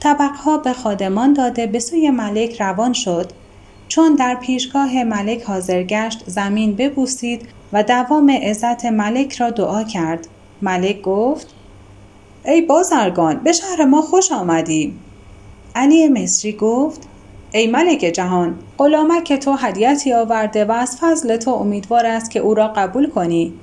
طبقها 0.00 0.56
به 0.56 0.72
خادمان 0.72 1.32
داده 1.32 1.66
به 1.66 1.78
سوی 1.78 2.10
ملک 2.10 2.60
روان 2.60 2.92
شد. 2.92 3.32
چون 3.88 4.14
در 4.14 4.34
پیشگاه 4.34 5.04
ملک 5.04 5.42
حاضر 5.42 5.82
گشت 5.82 6.24
زمین 6.26 6.76
ببوسید 6.76 7.48
و 7.72 7.82
دوام 7.82 8.30
عزت 8.30 8.84
ملک 8.84 9.36
را 9.36 9.50
دعا 9.50 9.82
کرد. 9.84 10.28
ملک 10.62 11.02
گفت 11.02 11.54
ای 12.44 12.62
بازرگان 12.62 13.36
به 13.36 13.52
شهر 13.52 13.84
ما 13.84 14.02
خوش 14.02 14.32
آمدیم 14.32 15.00
علی 15.74 16.08
مصری 16.08 16.52
گفت 16.52 17.08
ای 17.52 17.66
ملک 17.66 17.98
جهان 17.98 18.58
غلامک 18.78 19.32
تو 19.32 19.52
هدیتی 19.52 20.12
آورده 20.12 20.64
و 20.64 20.72
از 20.72 20.96
فضل 21.00 21.36
تو 21.36 21.50
امیدوار 21.50 22.06
است 22.06 22.30
که 22.30 22.40
او 22.40 22.54
را 22.54 22.68
قبول 22.68 23.10
کنی. 23.10 23.54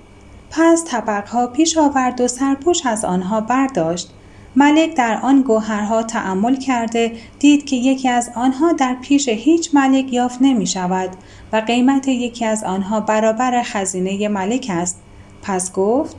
پس 0.51 0.83
طبقها 0.87 1.47
پیش 1.47 1.77
آورد 1.77 2.21
و 2.21 2.27
سرپوش 2.27 2.85
از 2.85 3.05
آنها 3.05 3.41
برداشت. 3.41 4.13
ملک 4.55 4.95
در 4.95 5.19
آن 5.21 5.41
گوهرها 5.41 6.03
تعمل 6.03 6.55
کرده 6.55 7.11
دید 7.39 7.65
که 7.65 7.75
یکی 7.75 8.09
از 8.09 8.31
آنها 8.35 8.73
در 8.73 8.95
پیش 9.01 9.29
هیچ 9.29 9.75
ملک 9.75 10.13
یافت 10.13 10.37
نمی 10.41 10.67
شود 10.67 11.09
و 11.53 11.57
قیمت 11.57 12.07
یکی 12.07 12.45
از 12.45 12.63
آنها 12.63 12.99
برابر 12.99 13.63
خزینه 13.63 14.27
ملک 14.27 14.67
است. 14.73 15.01
پس 15.41 15.73
گفت 15.73 16.15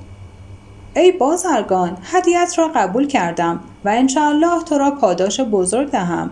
ای 0.97 1.13
بازرگان 1.13 1.99
هدیت 2.03 2.55
را 2.57 2.69
قبول 2.69 3.07
کردم 3.07 3.61
و 3.85 3.89
انشاءالله 3.89 4.63
تو 4.63 4.79
را 4.79 4.91
پاداش 4.91 5.41
بزرگ 5.41 5.91
دهم. 5.91 6.31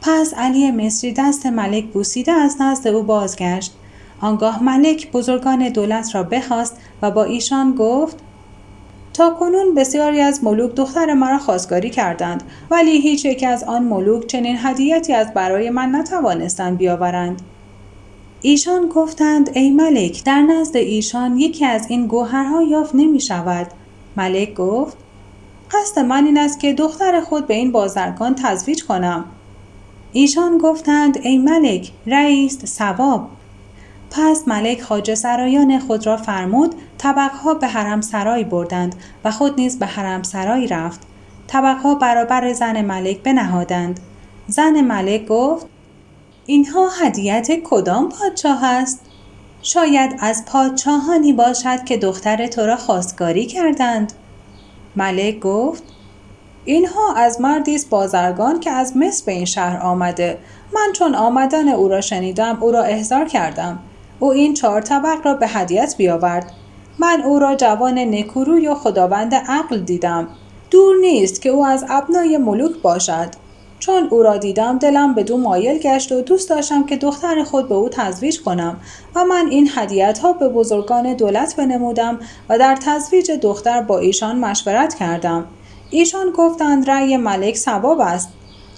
پس 0.00 0.34
علی 0.34 0.70
مصری 0.70 1.12
دست 1.12 1.46
ملک 1.46 1.84
بوسیده 1.84 2.32
از 2.32 2.56
نزد 2.60 2.88
او 2.88 3.02
بازگشت. 3.02 3.74
آنگاه 4.20 4.62
ملک 4.62 5.12
بزرگان 5.12 5.68
دولت 5.68 6.14
را 6.14 6.22
بخواست 6.22 6.76
و 7.02 7.10
با 7.10 7.24
ایشان 7.24 7.74
گفت 7.74 8.16
تا 9.16 9.30
کنون 9.30 9.74
بسیاری 9.74 10.20
از 10.20 10.44
ملوک 10.44 10.74
دختر 10.74 11.14
مرا 11.14 11.38
خواستگاری 11.38 11.90
کردند 11.90 12.42
ولی 12.70 13.00
هیچ 13.00 13.24
یک 13.24 13.44
از 13.48 13.64
آن 13.64 13.84
ملوک 13.84 14.26
چنین 14.26 14.56
هدیتی 14.58 15.12
از 15.12 15.34
برای 15.34 15.70
من 15.70 15.94
نتوانستند 15.94 16.78
بیاورند. 16.78 17.42
ایشان 18.42 18.88
گفتند 18.88 19.50
ای 19.54 19.70
ملک 19.70 20.24
در 20.24 20.42
نزد 20.42 20.76
ایشان 20.76 21.38
یکی 21.38 21.64
از 21.64 21.86
این 21.88 22.06
گوهرها 22.06 22.62
یافت 22.62 22.94
نمی 22.94 23.20
شود 23.20 23.66
ملک 24.16 24.54
گفت 24.54 24.96
قصد 25.70 25.98
من 25.98 26.24
این 26.24 26.38
است 26.38 26.60
که 26.60 26.72
دختر 26.72 27.20
خود 27.20 27.46
به 27.46 27.54
این 27.54 27.72
بازرگان 27.72 28.34
تزویج 28.34 28.84
کنم. 28.84 29.24
ایشان 30.12 30.58
گفتند 30.58 31.18
ای 31.22 31.38
ملک 31.38 31.92
رئیس 32.06 32.64
سواب 32.64 33.28
پس 34.10 34.48
ملک 34.48 34.82
خاجه 34.82 35.14
سرایان 35.14 35.78
خود 35.78 36.06
را 36.06 36.16
فرمود 36.16 36.74
طبقها 36.98 37.54
به 37.54 37.66
حرم 37.66 38.00
سرای 38.00 38.44
بردند 38.44 38.94
و 39.24 39.30
خود 39.30 39.60
نیز 39.60 39.78
به 39.78 39.86
حرم 39.86 40.22
سرای 40.22 40.66
رفت. 40.66 41.00
طبقها 41.46 41.94
برابر 41.94 42.52
زن 42.52 42.84
ملک 42.84 43.22
بنهادند. 43.22 44.00
زن 44.48 44.80
ملک 44.80 45.26
گفت 45.26 45.66
اینها 46.46 46.88
هدیت 46.88 47.48
کدام 47.64 48.08
پادشاه 48.08 48.64
است؟ 48.64 49.00
شاید 49.62 50.16
از 50.18 50.44
پادشاهانی 50.44 51.32
باشد 51.32 51.84
که 51.84 51.96
دختر 51.96 52.46
تو 52.46 52.66
را 52.66 52.76
خواستگاری 52.76 53.46
کردند. 53.46 54.12
ملک 54.96 55.40
گفت 55.40 55.82
اینها 56.64 57.14
از 57.16 57.40
مردی 57.40 57.74
است 57.74 57.90
بازرگان 57.90 58.60
که 58.60 58.70
از 58.70 58.96
مصر 58.96 59.24
به 59.26 59.32
این 59.32 59.44
شهر 59.44 59.82
آمده. 59.82 60.38
من 60.74 60.92
چون 60.92 61.14
آمدن 61.14 61.68
او 61.68 61.88
را 61.88 62.00
شنیدم 62.00 62.58
او 62.60 62.72
را 62.72 62.82
احضار 62.82 63.24
کردم. 63.24 63.78
او 64.20 64.32
این 64.32 64.54
چهار 64.54 64.80
طبق 64.80 65.18
را 65.24 65.34
به 65.34 65.48
هدیت 65.48 65.94
بیاورد. 65.98 66.52
من 66.98 67.22
او 67.22 67.38
را 67.38 67.54
جوان 67.54 67.98
نکوروی 67.98 68.68
و 68.68 68.74
خداوند 68.74 69.34
عقل 69.34 69.78
دیدم. 69.78 70.28
دور 70.70 70.96
نیست 71.00 71.42
که 71.42 71.48
او 71.48 71.66
از 71.66 71.84
ابنای 71.88 72.38
ملوک 72.38 72.82
باشد. 72.82 73.28
چون 73.78 74.08
او 74.10 74.22
را 74.22 74.36
دیدم 74.36 74.78
دلم 74.78 75.14
به 75.14 75.22
دو 75.22 75.36
مایل 75.36 75.78
گشت 75.78 76.12
و 76.12 76.20
دوست 76.20 76.50
داشتم 76.50 76.86
که 76.86 76.96
دختر 76.96 77.42
خود 77.42 77.68
به 77.68 77.74
او 77.74 77.88
تزویج 77.88 78.42
کنم 78.42 78.80
و 79.14 79.24
من 79.24 79.46
این 79.50 79.70
هدیت 79.74 80.18
ها 80.18 80.32
به 80.32 80.48
بزرگان 80.48 81.14
دولت 81.14 81.56
بنمودم 81.56 82.18
و 82.48 82.58
در 82.58 82.76
تزویج 82.76 83.30
دختر 83.30 83.82
با 83.82 83.98
ایشان 83.98 84.38
مشورت 84.38 84.94
کردم. 84.94 85.44
ایشان 85.90 86.30
گفتند 86.30 86.90
رأی 86.90 87.16
ملک 87.16 87.56
سباب 87.56 88.00
است. 88.00 88.28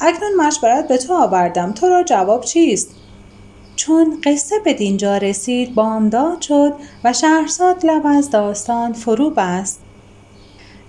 اکنون 0.00 0.34
مشورت 0.46 0.88
به 0.88 0.96
تو 0.98 1.14
آوردم. 1.14 1.72
تو 1.72 1.88
را 1.88 2.02
جواب 2.02 2.44
چیست؟ 2.44 2.97
چون 3.78 4.18
قصه 4.24 4.54
به 4.64 4.74
دینجا 4.74 5.16
رسید 5.16 5.74
بامداد 5.74 6.40
شد 6.40 6.74
و 7.04 7.12
شهرزاد 7.12 7.86
لب 7.86 8.06
از 8.06 8.30
داستان 8.30 8.92
فرو 8.92 9.30
بست. 9.30 9.80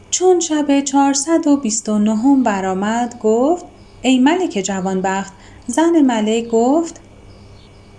چون 0.10 0.40
شب 0.40 0.80
429 0.80 2.44
برآمد 2.44 3.20
گفت 3.20 3.66
ای 4.02 4.20
ملک 4.20 4.62
جوانبخت 4.66 5.34
زن 5.68 6.02
ملک 6.02 6.48
گفت 6.48 7.02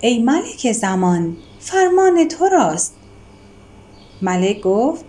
ای 0.01 0.19
ملک 0.19 0.71
زمان 0.71 1.37
فرمان 1.59 2.27
تو 2.27 2.45
راست. 2.45 2.95
ملک 4.21 4.61
گفت 4.61 5.05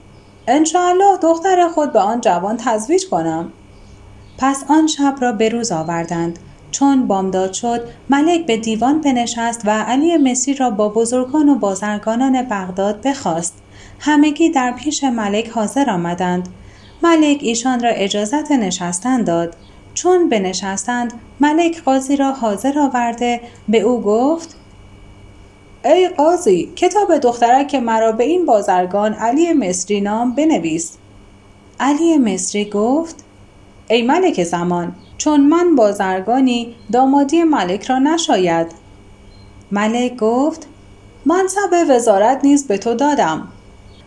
انشاءالله 0.49 1.19
دختر 1.23 1.69
خود 1.69 1.93
به 1.93 2.01
آن 2.01 2.21
جوان 2.21 2.57
تزویج 2.57 3.09
کنم. 3.09 3.53
پس 4.39 4.65
آن 4.69 4.87
شب 4.87 5.15
را 5.21 5.33
به 5.33 5.49
روز 5.49 5.73
آوردند. 5.73 6.39
چون 6.73 7.07
بامداد 7.07 7.53
شد 7.53 7.89
ملک 8.11 8.47
به 8.47 8.57
دیوان 8.57 9.01
بنشست 9.01 9.63
و 9.65 9.71
علی 9.71 10.17
مصری 10.17 10.55
را 10.55 10.71
با 10.71 10.89
بزرگان 10.89 11.49
و 11.49 11.55
بازرگانان 11.55 12.43
بغداد 12.43 13.01
بخواست. 13.03 13.55
همگی 13.99 14.51
در 14.51 14.73
پیش 14.73 15.05
ملک 15.05 15.49
حاضر 15.49 15.91
آمدند. 15.91 16.49
ملک 17.03 17.39
ایشان 17.41 17.83
را 17.83 17.91
اجازت 17.91 18.53
نشستن 18.53 19.23
داد. 19.23 19.57
چون 19.95 20.29
بنشستند 20.29 21.13
ملک 21.41 21.83
قاضی 21.83 22.17
را 22.17 22.33
حاضر 22.33 22.79
آورده 22.79 23.41
به 23.69 23.81
او 23.81 24.01
گفت 24.01 24.57
ای 25.85 26.09
قاضی 26.09 26.73
کتاب 26.77 27.19
دخترک 27.19 27.75
مرا 27.75 28.13
به 28.13 28.25
این 28.25 28.47
بازرگان 28.47 29.15
علی 29.15 29.53
مصری 29.53 30.01
نام 30.01 30.35
بنویس. 30.35 30.93
علی 31.81 32.19
مصری 32.19 32.65
گفت 32.65 33.25
ای 33.91 34.03
ملک 34.03 34.45
زمان 34.45 34.95
چون 35.23 35.41
من 35.41 35.77
بازرگانی 35.77 36.75
دامادی 36.93 37.43
ملک 37.43 37.85
را 37.85 37.99
نشاید. 37.99 38.67
ملک 39.73 40.17
گفت 40.17 40.67
منصب 41.27 41.91
وزارت 41.91 42.45
نیز 42.45 42.67
به 42.67 42.79
تو 42.79 42.95
دادم. 42.95 43.49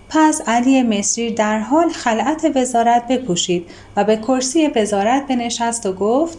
پس 0.10 0.42
علی 0.48 0.84
مصری 0.84 1.32
در 1.34 1.60
حال 1.60 1.90
خلعت 1.90 2.52
وزارت 2.56 3.08
بپوشید 3.08 3.70
و 3.96 4.04
به 4.04 4.18
کرسی 4.18 4.68
وزارت 4.68 5.28
بنشست 5.28 5.86
و 5.86 5.94
گفت 5.94 6.38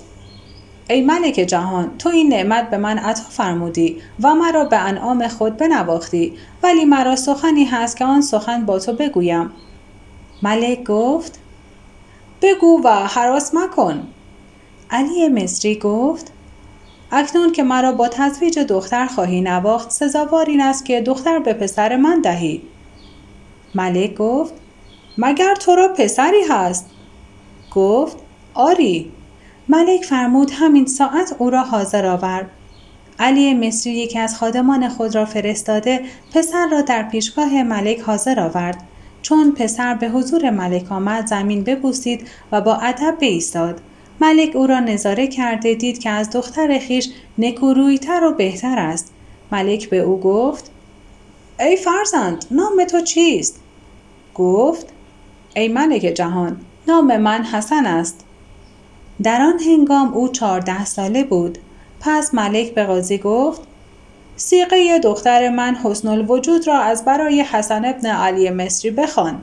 ای 0.91 1.03
ملک 1.03 1.35
جهان 1.35 1.99
تو 1.99 2.09
این 2.09 2.29
نعمت 2.29 2.71
به 2.71 2.77
من 2.77 2.99
عطا 2.99 3.23
فرمودی 3.31 4.03
و 4.23 4.35
مرا 4.35 4.65
به 4.65 4.79
انعام 4.79 5.29
خود 5.29 5.57
بنواختی 5.57 6.33
ولی 6.63 6.85
مرا 6.85 7.17
سخنی 7.17 7.65
هست 7.65 7.97
که 7.97 8.05
آن 8.05 8.21
سخن 8.21 8.67
با 8.67 8.79
تو 8.79 8.93
بگویم. 8.93 9.51
ملک 10.43 10.85
گفت 10.85 11.39
بگو 12.43 12.81
و 12.85 12.89
حراس 12.89 13.55
مکن. 13.55 14.09
علی 14.91 15.29
مصری 15.29 15.79
گفت 15.79 16.33
اکنون 17.13 17.53
که 17.53 17.63
مرا 17.63 17.93
با 17.93 18.09
تزویج 18.09 18.59
دختر 18.59 19.07
خواهی 19.07 19.41
نواخت 19.41 19.91
سزاوار 19.91 20.47
این 20.47 20.61
است 20.61 20.85
که 20.85 21.01
دختر 21.01 21.39
به 21.39 21.53
پسر 21.53 21.97
من 21.97 22.21
دهی. 22.21 22.63
ملک 23.75 24.15
گفت 24.15 24.55
مگر 25.19 25.55
تو 25.55 25.75
را 25.75 25.89
پسری 25.89 26.43
هست؟ 26.51 26.91
گفت 27.75 28.17
آری. 28.55 29.13
ملک 29.69 30.05
فرمود 30.05 30.51
همین 30.55 30.87
ساعت 30.87 31.37
او 31.39 31.51
را 31.51 31.63
حاضر 31.63 32.07
آورد 32.07 32.51
علی 33.19 33.55
مصری 33.55 33.93
یکی 33.93 34.19
از 34.19 34.37
خادمان 34.37 34.89
خود 34.89 35.15
را 35.15 35.25
فرستاده 35.25 36.01
پسر 36.35 36.69
را 36.73 36.81
در 36.81 37.03
پیشگاه 37.03 37.63
ملک 37.63 38.01
حاضر 38.01 38.41
آورد. 38.41 38.83
چون 39.23 39.53
پسر 39.53 39.95
به 39.95 40.09
حضور 40.09 40.51
ملک 40.51 40.93
آمد 40.93 41.27
زمین 41.27 41.65
ببوسید 41.65 42.29
و 42.53 42.61
با 42.61 42.75
ادب 42.75 43.17
بایستاد. 43.21 43.81
ملک 44.21 44.57
او 44.57 44.67
را 44.67 44.81
نظاره 44.81 45.27
کرده 45.27 45.75
دید 45.75 45.99
که 45.99 46.11
از 46.11 46.31
دختر 46.31 46.79
خیش 46.79 47.09
نکورویتر 47.39 48.25
و 48.25 48.33
بهتر 48.33 48.79
است. 48.79 49.13
ملک 49.53 49.91
به 49.91 49.99
او 49.99 50.21
گفت 50.21 50.71
ای 51.61 51.77
فرزند 51.77 52.45
نام 52.51 52.85
تو 52.85 53.01
چیست؟ 53.01 53.61
گفت 54.35 54.87
ای 55.57 55.69
ملک 55.69 56.03
جهان 56.03 56.57
نام 56.89 57.17
من 57.17 57.45
حسن 57.45 57.87
است. 57.87 58.25
در 59.23 59.43
آن 59.43 59.59
هنگام 59.59 60.15
او 60.15 60.29
چهارده 60.29 60.85
ساله 60.85 61.25
بود. 61.25 61.59
پس 62.01 62.35
ملک 62.35 62.75
به 62.75 62.85
قاضی 62.85 63.19
گفت 63.19 63.61
سیغه 64.37 64.99
دختر 64.99 65.49
من 65.49 65.75
حسن 65.75 66.09
الوجود 66.09 66.67
را 66.67 66.79
از 66.79 67.05
برای 67.05 67.41
حسن 67.41 67.85
ابن 67.85 68.07
علی 68.07 68.51
مصری 68.51 68.91
بخوان. 68.91 69.43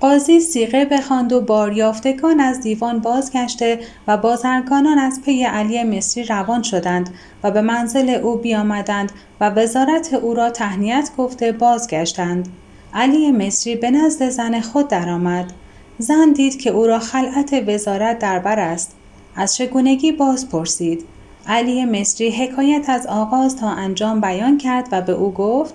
قاضی 0.00 0.40
سیغه 0.40 0.84
بخواند 0.84 1.32
و 1.32 1.40
باریافتگان 1.40 2.40
از 2.40 2.60
دیوان 2.60 2.98
بازگشته 2.98 3.80
و 4.08 4.16
بازرگانان 4.16 4.98
از 4.98 5.20
پی 5.24 5.44
علی 5.44 5.84
مصری 5.84 6.24
روان 6.24 6.62
شدند 6.62 7.10
و 7.42 7.50
به 7.50 7.60
منزل 7.60 8.10
او 8.10 8.36
بیامدند 8.36 9.12
و 9.40 9.50
وزارت 9.50 10.14
او 10.14 10.34
را 10.34 10.50
تهنیت 10.50 11.10
گفته 11.18 11.52
بازگشتند. 11.52 12.48
علی 12.94 13.32
مصری 13.32 13.76
به 13.76 13.90
نزد 13.90 14.28
زن 14.28 14.60
خود 14.60 14.88
درآمد. 14.88 15.52
زن 15.98 16.32
دید 16.32 16.58
که 16.58 16.70
او 16.70 16.86
را 16.86 16.98
خلعت 16.98 17.64
وزارت 17.66 18.18
در 18.18 18.38
بر 18.38 18.58
است. 18.58 18.96
از 19.36 19.56
چگونگی 19.56 20.12
باز 20.12 20.48
پرسید. 20.48 21.04
علی 21.46 21.84
مصری 21.84 22.30
حکایت 22.30 22.88
از 22.88 23.06
آغاز 23.06 23.56
تا 23.56 23.68
انجام 23.68 24.20
بیان 24.20 24.58
کرد 24.58 24.88
و 24.92 25.02
به 25.02 25.12
او 25.12 25.32
گفت 25.32 25.74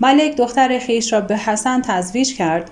ملک 0.00 0.36
دختر 0.36 0.78
خیش 0.78 1.12
را 1.12 1.20
به 1.20 1.36
حسن 1.36 1.82
تزویج 1.82 2.36
کرد. 2.36 2.70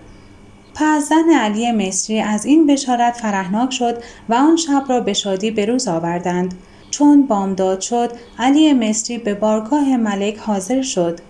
پس 0.75 1.09
زن 1.09 1.31
علی 1.31 1.73
مصری 1.73 2.21
از 2.21 2.45
این 2.45 2.67
بشارت 2.67 3.17
فرهناک 3.17 3.73
شد 3.73 4.03
و 4.29 4.35
آن 4.35 4.57
شب 4.57 4.85
را 4.89 5.01
به 5.01 5.13
شادی 5.13 5.51
به 5.51 5.67
روز 5.67 5.89
آوردند. 5.89 6.55
چون 6.91 7.27
بامداد 7.27 7.81
شد 7.81 8.13
علی 8.39 8.73
مصری 8.73 9.19
به 9.19 9.35
بارگاه 9.35 9.97
ملک 9.97 10.39
حاضر 10.39 10.83
شد. 10.83 11.21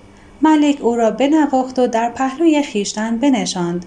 ملک 0.42 0.80
او 0.80 0.96
را 0.96 1.10
بنواخت 1.10 1.78
و 1.78 1.86
در 1.86 2.10
پهلوی 2.10 2.62
خیشتن 2.62 3.18
بنشاند. 3.18 3.86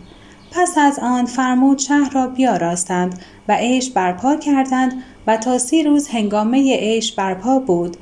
پس 0.52 0.78
از 0.78 1.00
آن 1.00 1.26
فرمود 1.26 1.78
شهر 1.78 2.10
را 2.14 2.28
بیاراستند 2.28 3.22
و 3.48 3.56
عیش 3.56 3.90
برپا 3.90 4.36
کردند 4.36 5.04
و 5.28 5.38
تا 5.38 5.58
سی 5.58 5.84
روز 5.84 6.08
هنگامه 6.08 6.78
عیش 6.78 7.12
برپا 7.12 7.60
بود. 7.60 7.98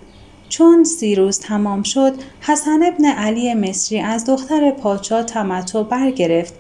چون 0.49 0.83
سی 0.83 1.15
روز 1.15 1.39
تمام 1.39 1.83
شد 1.83 2.13
حسن 2.41 2.83
ابن 2.83 3.05
علی 3.05 3.53
مصری 3.53 3.99
از 3.99 4.25
دختر 4.25 4.71
پادشاه 4.71 5.23
تمتع 5.23 5.83
برگرفت 5.83 6.53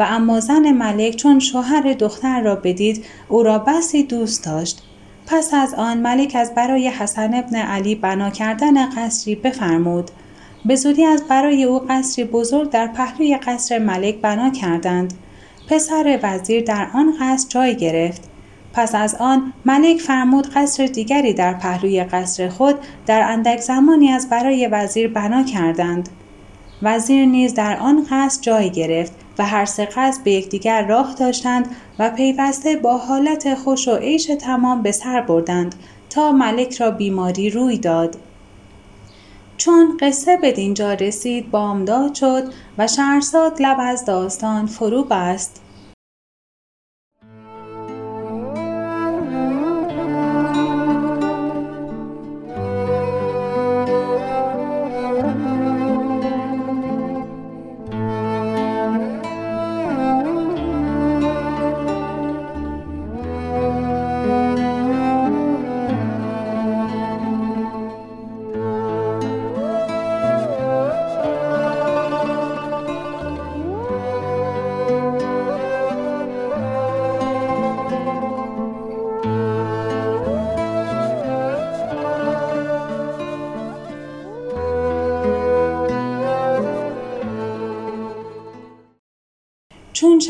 و 0.00 0.02
اما 0.02 0.40
زن 0.40 0.72
ملک 0.72 1.16
چون 1.16 1.38
شوهر 1.38 1.92
دختر 1.92 2.40
را 2.40 2.54
بدید 2.54 3.04
او 3.28 3.42
را 3.42 3.58
بسی 3.58 4.02
دوست 4.02 4.44
داشت. 4.44 4.82
پس 5.26 5.54
از 5.54 5.74
آن 5.74 5.98
ملک 5.98 6.32
از 6.34 6.54
برای 6.54 6.88
حسن 6.88 7.34
ابن 7.34 7.56
علی 7.56 7.94
بنا 7.94 8.30
کردن 8.30 8.90
قصری 8.90 9.34
بفرمود. 9.34 10.10
به 10.64 10.76
زودی 10.76 11.04
از 11.04 11.24
برای 11.24 11.64
او 11.64 11.78
قصری 11.88 12.24
بزرگ 12.24 12.70
در 12.70 12.86
پهلوی 12.86 13.36
قصر 13.36 13.78
ملک 13.78 14.20
بنا 14.20 14.50
کردند. 14.50 15.14
پسر 15.68 16.18
وزیر 16.22 16.64
در 16.64 16.88
آن 16.94 17.14
قصر 17.20 17.48
جای 17.48 17.76
گرفت. 17.76 18.22
پس 18.72 18.94
از 18.94 19.14
آن 19.14 19.52
ملک 19.64 20.00
فرمود 20.00 20.48
قصر 20.54 20.86
دیگری 20.86 21.32
در 21.32 21.54
پهلوی 21.54 22.04
قصر 22.04 22.48
خود 22.48 22.74
در 23.06 23.32
اندک 23.32 23.60
زمانی 23.60 24.08
از 24.08 24.28
برای 24.28 24.66
وزیر 24.66 25.08
بنا 25.08 25.42
کردند. 25.42 26.08
وزیر 26.82 27.26
نیز 27.26 27.54
در 27.54 27.76
آن 27.76 28.06
قصر 28.10 28.42
جای 28.42 28.70
گرفت 28.70 29.19
و 29.40 29.42
هر 29.42 29.64
سه 29.64 29.84
قصد 29.84 30.22
به 30.24 30.30
یکدیگر 30.30 30.86
راه 30.86 31.14
داشتند 31.14 31.76
و 31.98 32.10
پیوسته 32.10 32.76
با 32.76 32.98
حالت 32.98 33.54
خوش 33.54 33.88
و 33.88 33.96
عیش 33.96 34.24
تمام 34.26 34.82
به 34.82 34.92
سر 34.92 35.20
بردند 35.20 35.74
تا 36.10 36.32
ملک 36.32 36.76
را 36.76 36.90
بیماری 36.90 37.50
روی 37.50 37.78
داد. 37.78 38.16
چون 39.56 39.96
قصه 40.00 40.36
به 40.36 40.52
دینجا 40.52 40.92
رسید 40.92 41.50
بامداد 41.50 42.14
شد 42.14 42.52
و 42.78 42.86
شهرزاد 42.86 43.62
لب 43.62 43.76
از 43.80 44.04
داستان 44.04 44.66
فرو 44.66 45.04
بست. 45.04 45.60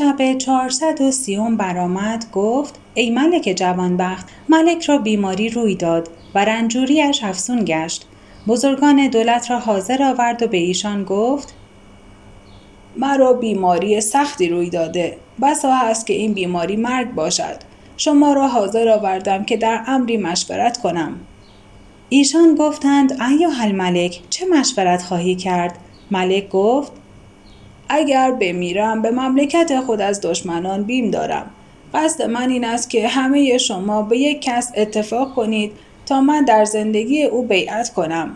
شب 0.01 0.37
چهارصد 0.37 1.01
و 1.01 1.11
سیوم 1.11 1.57
برآمد 1.57 2.31
گفت 2.31 2.79
ای 2.93 3.09
ملک 3.09 3.53
جوانبخت 3.57 4.27
ملک 4.49 4.85
را 4.85 4.97
بیماری 4.97 5.49
روی 5.49 5.75
داد 5.75 6.09
و 6.35 6.45
رنجوریش 6.45 7.23
افزون 7.23 7.65
گشت. 7.65 8.05
بزرگان 8.47 9.07
دولت 9.07 9.51
را 9.51 9.59
حاضر 9.59 10.03
آورد 10.03 10.43
و 10.43 10.47
به 10.47 10.57
ایشان 10.57 11.03
گفت 11.03 11.53
مرا 12.97 13.33
بیماری 13.33 14.01
سختی 14.01 14.49
روی 14.49 14.69
داده. 14.69 15.17
بسا 15.41 15.75
هست 15.75 16.07
که 16.07 16.13
این 16.13 16.33
بیماری 16.33 16.75
مرگ 16.75 17.13
باشد. 17.13 17.57
شما 17.97 18.33
را 18.33 18.47
حاضر 18.47 18.89
آوردم 18.89 19.43
که 19.43 19.57
در 19.57 19.83
امری 19.87 20.17
مشورت 20.17 20.77
کنم. 20.77 21.19
ایشان 22.09 22.55
گفتند 22.55 23.21
ایها 23.21 23.63
الملک 23.63 24.21
چه 24.29 24.45
مشورت 24.45 25.01
خواهی 25.01 25.35
کرد؟ 25.35 25.77
ملک 26.11 26.49
گفت 26.49 26.91
اگر 27.93 28.31
بمیرم 28.31 29.01
به 29.01 29.11
مملکت 29.11 29.79
خود 29.85 30.01
از 30.01 30.21
دشمنان 30.21 30.83
بیم 30.83 31.11
دارم. 31.11 31.49
قصد 31.93 32.21
من 32.23 32.49
این 32.49 32.65
است 32.65 32.89
که 32.89 33.07
همه 33.07 33.57
شما 33.57 34.01
به 34.01 34.17
یک 34.17 34.41
کس 34.41 34.71
اتفاق 34.75 35.35
کنید 35.35 35.71
تا 36.05 36.21
من 36.21 36.45
در 36.45 36.65
زندگی 36.65 37.23
او 37.23 37.43
بیعت 37.43 37.93
کنم. 37.93 38.35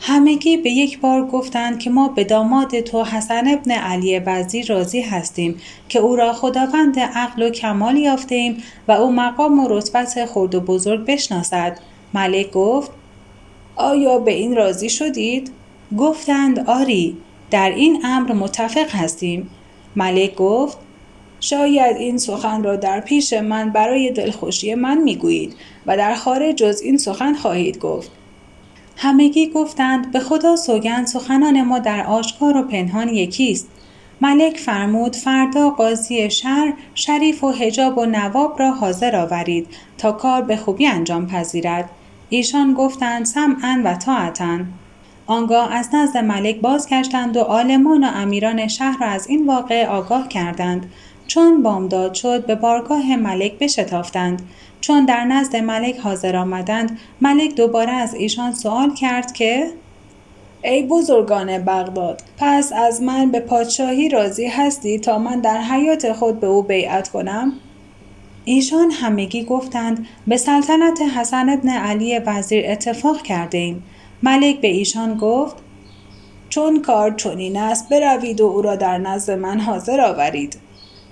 همگی 0.00 0.56
به 0.56 0.70
یک 0.70 1.00
بار 1.00 1.26
گفتند 1.26 1.78
که 1.78 1.90
ما 1.90 2.08
به 2.08 2.24
داماد 2.24 2.80
تو 2.80 3.04
حسن 3.04 3.48
ابن 3.48 3.70
علی 3.70 4.18
وزیر 4.18 4.66
راضی 4.66 5.00
هستیم 5.00 5.60
که 5.88 5.98
او 5.98 6.16
را 6.16 6.32
خداوند 6.32 6.98
عقل 6.98 7.42
و 7.42 7.50
کمال 7.50 7.96
یافته 7.96 8.34
ایم 8.34 8.62
و 8.88 8.92
او 8.92 9.12
مقام 9.12 9.58
و 9.58 9.68
رتبت 9.68 10.24
خرد 10.24 10.54
و 10.54 10.60
بزرگ 10.60 11.06
بشناسد. 11.06 11.78
ملک 12.14 12.50
گفت 12.50 12.90
آیا 13.76 14.18
به 14.18 14.32
این 14.32 14.56
راضی 14.56 14.88
شدید؟ 14.88 15.50
گفتند 15.98 16.70
آری. 16.70 17.16
در 17.52 17.70
این 17.70 18.00
امر 18.04 18.32
متفق 18.32 18.90
هستیم. 18.90 19.50
ملک 19.96 20.34
گفت 20.34 20.78
شاید 21.40 21.96
این 21.96 22.18
سخن 22.18 22.62
را 22.62 22.76
در 22.76 23.00
پیش 23.00 23.32
من 23.32 23.70
برای 23.70 24.10
دلخوشی 24.10 24.74
من 24.74 24.98
می‌گویید 24.98 25.54
و 25.86 25.96
در 25.96 26.14
خارج 26.14 26.54
جز 26.54 26.80
این 26.84 26.98
سخن 26.98 27.34
خواهید 27.34 27.78
گفت. 27.78 28.10
همگی 28.96 29.50
گفتند 29.50 30.12
به 30.12 30.20
خدا 30.20 30.56
سوگند 30.56 31.06
سخنان 31.06 31.62
ما 31.62 31.78
در 31.78 32.06
آشکار 32.06 32.56
و 32.56 32.62
پنهان 32.62 33.08
یکیست. 33.08 33.68
ملک 34.20 34.56
فرمود 34.56 35.16
فردا 35.16 35.70
قاضی 35.70 36.30
شهر 36.30 36.72
شریف 36.94 37.44
و 37.44 37.50
حجاب 37.50 37.98
و 37.98 38.06
نواب 38.06 38.58
را 38.58 38.70
حاضر 38.70 39.16
آورید 39.16 39.66
تا 39.98 40.12
کار 40.12 40.42
به 40.42 40.56
خوبی 40.56 40.86
انجام 40.86 41.26
پذیرد. 41.26 41.90
ایشان 42.28 42.74
گفتند 42.74 43.26
سمعا 43.26 43.82
و 43.84 43.94
طاعتا. 43.94 44.58
آنگاه 45.26 45.74
از 45.74 45.88
نزد 45.94 46.16
ملک 46.16 46.60
بازگشتند 46.60 47.36
و 47.36 47.40
عالمان 47.40 48.04
و 48.04 48.10
امیران 48.14 48.68
شهر 48.68 48.98
را 49.00 49.06
از 49.06 49.26
این 49.26 49.46
واقعه 49.46 49.86
آگاه 49.86 50.28
کردند. 50.28 50.92
چون 51.26 51.62
بامداد 51.62 52.14
شد 52.14 52.46
به 52.46 52.54
بارگاه 52.54 53.16
ملک 53.16 53.58
بشتافتند. 53.58 54.42
چون 54.80 55.04
در 55.04 55.24
نزد 55.24 55.56
ملک 55.56 55.98
حاضر 55.98 56.36
آمدند 56.36 56.98
ملک 57.20 57.54
دوباره 57.54 57.92
از 57.92 58.14
ایشان 58.14 58.54
سوال 58.54 58.94
کرد 58.94 59.32
که 59.32 59.70
ای 60.64 60.82
بزرگان 60.82 61.58
بغداد 61.58 62.22
پس 62.38 62.72
از 62.72 63.02
من 63.02 63.30
به 63.30 63.40
پادشاهی 63.40 64.08
راضی 64.08 64.46
هستی 64.46 64.98
تا 64.98 65.18
من 65.18 65.40
در 65.40 65.58
حیات 65.58 66.12
خود 66.12 66.40
به 66.40 66.46
او 66.46 66.62
بیعت 66.62 67.08
کنم؟ 67.08 67.52
ایشان 68.44 68.90
همگی 68.90 69.44
گفتند 69.44 70.06
به 70.26 70.36
سلطنت 70.36 71.02
حسن 71.16 71.48
ابن 71.48 71.68
علی 71.68 72.18
وزیر 72.18 72.64
اتفاق 72.66 73.22
کرده 73.22 73.58
ایم. 73.58 73.82
ملک 74.22 74.60
به 74.60 74.68
ایشان 74.68 75.16
گفت 75.16 75.56
چون 76.48 76.82
کار 76.82 77.10
چنین 77.10 77.56
است 77.56 77.88
بروید 77.88 78.40
و 78.40 78.46
او 78.46 78.62
را 78.62 78.76
در 78.76 78.98
نزد 78.98 79.30
من 79.30 79.60
حاضر 79.60 80.00
آورید. 80.00 80.56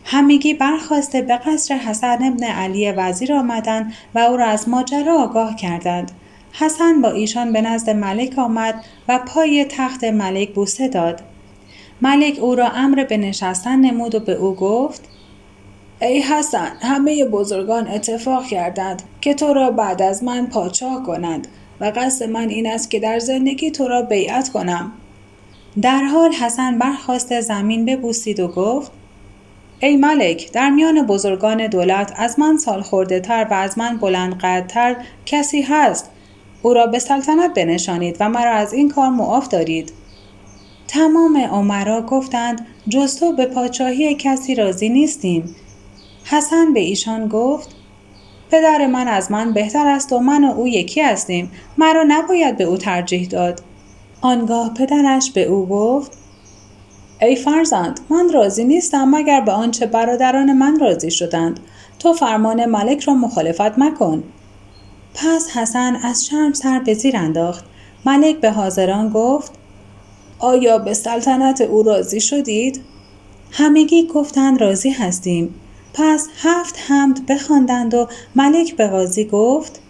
همگی 0.05 0.55
برخواسته 0.55 1.23
به 1.23 1.37
قصر 1.37 1.75
حسن 1.75 2.19
ابن 2.23 2.45
علی 2.45 2.93
وزیر 2.93 3.33
آمدند 3.33 3.93
و 4.15 4.19
او 4.19 4.37
را 4.37 4.47
از 4.47 4.69
ماجرا 4.69 5.23
آگاه 5.23 5.57
کردند. 5.57 6.13
حسن 6.53 7.03
با 7.03 7.11
ایشان 7.11 7.53
به 7.53 7.61
نزد 7.61 7.91
ملک 7.91 8.39
آمد 8.39 8.85
و 9.09 9.19
پای 9.19 9.65
تخت 9.65 10.05
ملک 10.05 10.55
بوسه 10.55 10.89
داد. 10.89 11.23
ملک 12.03 12.39
او 12.39 12.55
را 12.55 12.69
امر 12.69 13.05
به 13.05 13.17
نشستن 13.17 13.77
نمود 13.77 14.15
و 14.15 14.21
به 14.21 14.33
او 14.33 14.55
گفت 14.55 15.09
ای 16.01 16.21
حسن 16.21 16.73
همه 16.83 17.25
بزرگان 17.25 17.89
اتفاق 17.89 18.47
کردند 18.47 19.03
که 19.21 19.35
تو 19.35 19.55
را 19.55 19.71
بعد 19.71 20.03
از 20.03 20.25
من 20.25 20.47
پادشاه 20.47 21.03
کنند. 21.03 21.49
و 21.81 21.93
قصد 21.97 22.29
من 22.29 22.49
این 22.49 22.67
است 22.67 22.91
که 22.91 23.01
در 23.01 23.19
زندگی 23.19 23.71
تو 23.71 23.89
را 23.89 24.03
بیعت 24.03 24.49
کنم. 24.49 24.93
در 25.83 26.03
حال 26.03 26.33
حسن 26.33 26.79
برخواست 26.79 27.41
زمین 27.41 27.85
ببوسید 27.85 28.41
و 28.41 28.49
گفت 28.49 28.93
ای 29.81 29.97
ملک 29.97 30.53
در 30.53 30.71
میان 30.71 31.07
بزرگان 31.07 31.67
دولت 31.67 32.13
از 32.17 32.39
من 32.39 32.59
سال 32.59 32.83
خورده 32.83 33.21
تر 33.21 33.47
و 33.51 33.55
از 33.55 33.79
من 33.79 33.97
بلند 33.97 34.39
قدتر 34.39 34.97
کسی 35.27 35.63
هست. 35.63 36.11
او 36.63 36.75
را 36.75 36.87
به 36.87 36.99
سلطنت 36.99 37.55
بنشانید 37.55 38.17
و 38.21 38.29
مرا 38.29 38.53
از 38.53 38.73
این 38.73 38.89
کار 38.89 39.09
معاف 39.09 39.49
دارید. 39.49 39.93
تمام 40.89 41.37
عمرا 41.37 42.03
گفتند 42.03 42.67
جز 42.89 43.17
تو 43.17 43.33
به 43.33 43.47
پادشاهی 43.47 44.15
کسی 44.15 44.55
راضی 44.55 44.89
نیستیم. 44.89 45.57
حسن 46.25 46.73
به 46.73 46.81
ایشان 46.81 47.29
گفت 47.29 47.80
پدر 48.51 48.87
من 48.87 49.09
از 49.09 49.33
من 49.33 49.53
بهتر 49.53 49.87
است 49.87 50.13
و 50.13 50.19
من 50.19 50.45
و 50.45 50.53
او 50.53 50.69
یکی 50.69 51.01
هستیم. 51.01 51.51
مرا 51.79 52.05
نباید 52.09 52.57
به 52.57 52.65
او 52.65 52.77
ترجیح 52.77 53.29
داد. 53.29 53.63
آنگاه 54.21 54.75
پدرش 54.75 55.31
به 55.31 55.45
او 55.45 55.67
گفت 55.67 56.19
ای 57.21 57.37
فرزند 57.37 58.01
من 58.11 58.33
راضی 58.33 58.65
نیستم 58.65 59.15
مگر 59.15 59.41
به 59.41 59.53
آنچه 59.53 59.87
برادران 59.87 60.53
من 60.53 60.81
راضی 60.81 61.11
شدند. 61.11 61.61
تو 61.99 62.13
فرمان 62.13 62.65
ملک 62.65 63.01
را 63.01 63.15
مخالفت 63.15 63.79
مکن. 63.79 64.23
پس 65.15 65.51
حسن 65.57 65.97
از 65.97 66.27
شرم 66.27 66.53
سر 66.53 66.79
به 66.79 66.95
زیر 66.95 67.17
انداخت. 67.17 67.65
ملک 68.07 68.37
به 68.37 68.51
حاضران 68.51 69.09
گفت 69.09 69.53
آیا 70.39 70.79
به 70.79 70.95
سلطنت 70.95 71.61
او 71.61 71.83
راضی 71.83 72.21
شدید؟ 72.21 72.81
همگی 73.51 74.07
گفتند 74.07 74.61
راضی 74.61 74.91
هستیم. 74.91 75.55
پس 75.95 76.29
هفت 76.43 76.79
حمد 76.89 77.27
بخواندند 77.27 77.95
و 77.95 78.09
ملک 78.37 78.77
به 78.77 78.89
قاضی 78.89 79.25
گفت 79.25 79.81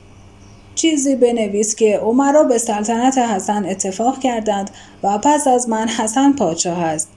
چیزی 0.74 1.16
بنویس 1.16 1.74
که 1.74 1.98
عمرا 1.98 2.42
به 2.42 2.58
سلطنت 2.58 3.18
حسن 3.18 3.66
اتفاق 3.66 4.18
کردند 4.18 4.70
و 5.02 5.18
پس 5.18 5.46
از 5.46 5.68
من 5.68 5.88
حسن 5.88 6.32
پادشاه 6.32 6.78
است. 6.78 7.08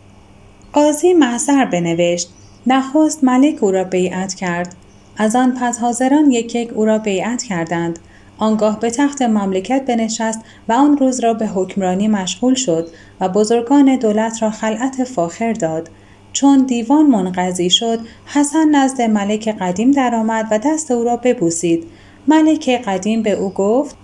قاضی 0.74 1.14
محضر 1.14 1.66
بنوشت 1.66 2.30
نخست 2.68 3.24
ملک 3.24 3.64
او 3.64 3.72
را 3.72 3.84
بیعت 3.84 4.34
کرد. 4.34 4.76
از 5.18 5.36
آن 5.36 5.54
پس 5.54 5.80
حاضران 5.80 6.32
یک 6.32 6.56
یک 6.56 6.74
او 6.74 6.86
را 6.86 6.98
بیعت 6.98 7.44
کردند. 7.44 8.00
آنگاه 8.38 8.80
به 8.80 8.92
تخت 8.92 9.22
مملکت 9.22 9.86
بنشست 9.86 10.40
و 10.70 10.74
آن 10.74 10.98
روز 10.98 11.20
را 11.20 11.34
به 11.34 11.48
حکمرانی 11.48 12.08
مشغول 12.08 12.56
شد 12.56 12.88
و 13.22 13.30
بزرگان 13.30 13.96
دولت 13.96 14.44
را 14.44 14.52
خلعت 14.52 15.04
فاخر 15.04 15.54
داد. 15.54 15.90
چون 16.34 16.66
دیوان 16.66 17.06
منقضی 17.06 17.70
شد 17.70 18.00
حسن 18.26 18.70
نزد 18.70 19.02
ملک 19.02 19.56
قدیم 19.60 19.92
درآمد 19.92 20.48
و 20.52 20.60
دست 20.60 20.92
او 20.92 21.04
را 21.04 21.18
ببوسید. 21.18 21.84
ملک 22.28 22.70
قدیم 22.70 23.22
به 23.22 23.32
او 23.32 23.50
گفت 23.50 23.96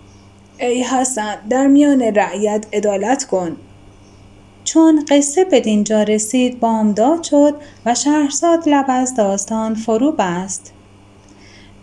ای 0.59 0.83
حسن 0.83 1.35
در 1.49 1.67
میان 1.67 2.01
رعیت 2.01 2.65
عدالت 2.73 3.23
کن. 3.23 3.57
چون 4.63 5.05
قصه 5.09 5.45
به 5.45 5.59
دینجا 5.59 6.03
رسید 6.03 6.59
بامداد 6.59 7.23
شد 7.23 7.55
و 7.85 7.95
شهرزاد 7.95 8.69
لب 8.69 8.85
از 8.87 9.15
داستان 9.15 9.75
فرو 9.75 10.11
بست. 10.11 10.73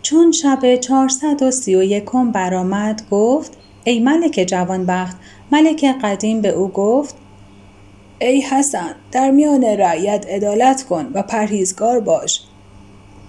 چون 0.01 0.31
شب 0.31 0.75
چهارصد 0.75 1.41
و 1.41 1.51
سی 1.51 1.75
و 1.75 1.83
یکم 1.83 2.31
برآمد 2.31 3.01
گفت 3.11 3.57
ای 3.83 3.99
ملک 3.99 4.45
جوانبخت. 4.47 5.17
ملک 5.51 5.85
قدیم 6.01 6.41
به 6.41 6.49
او 6.49 6.67
گفت 6.67 7.15
ای 8.19 8.41
حسن 8.41 8.95
در 9.11 9.31
میان 9.31 9.63
رعیت 9.63 10.25
عدالت 10.29 10.83
کن 10.83 11.11
و 11.13 11.21
پرهیزگار 11.21 11.99
باش. 11.99 12.41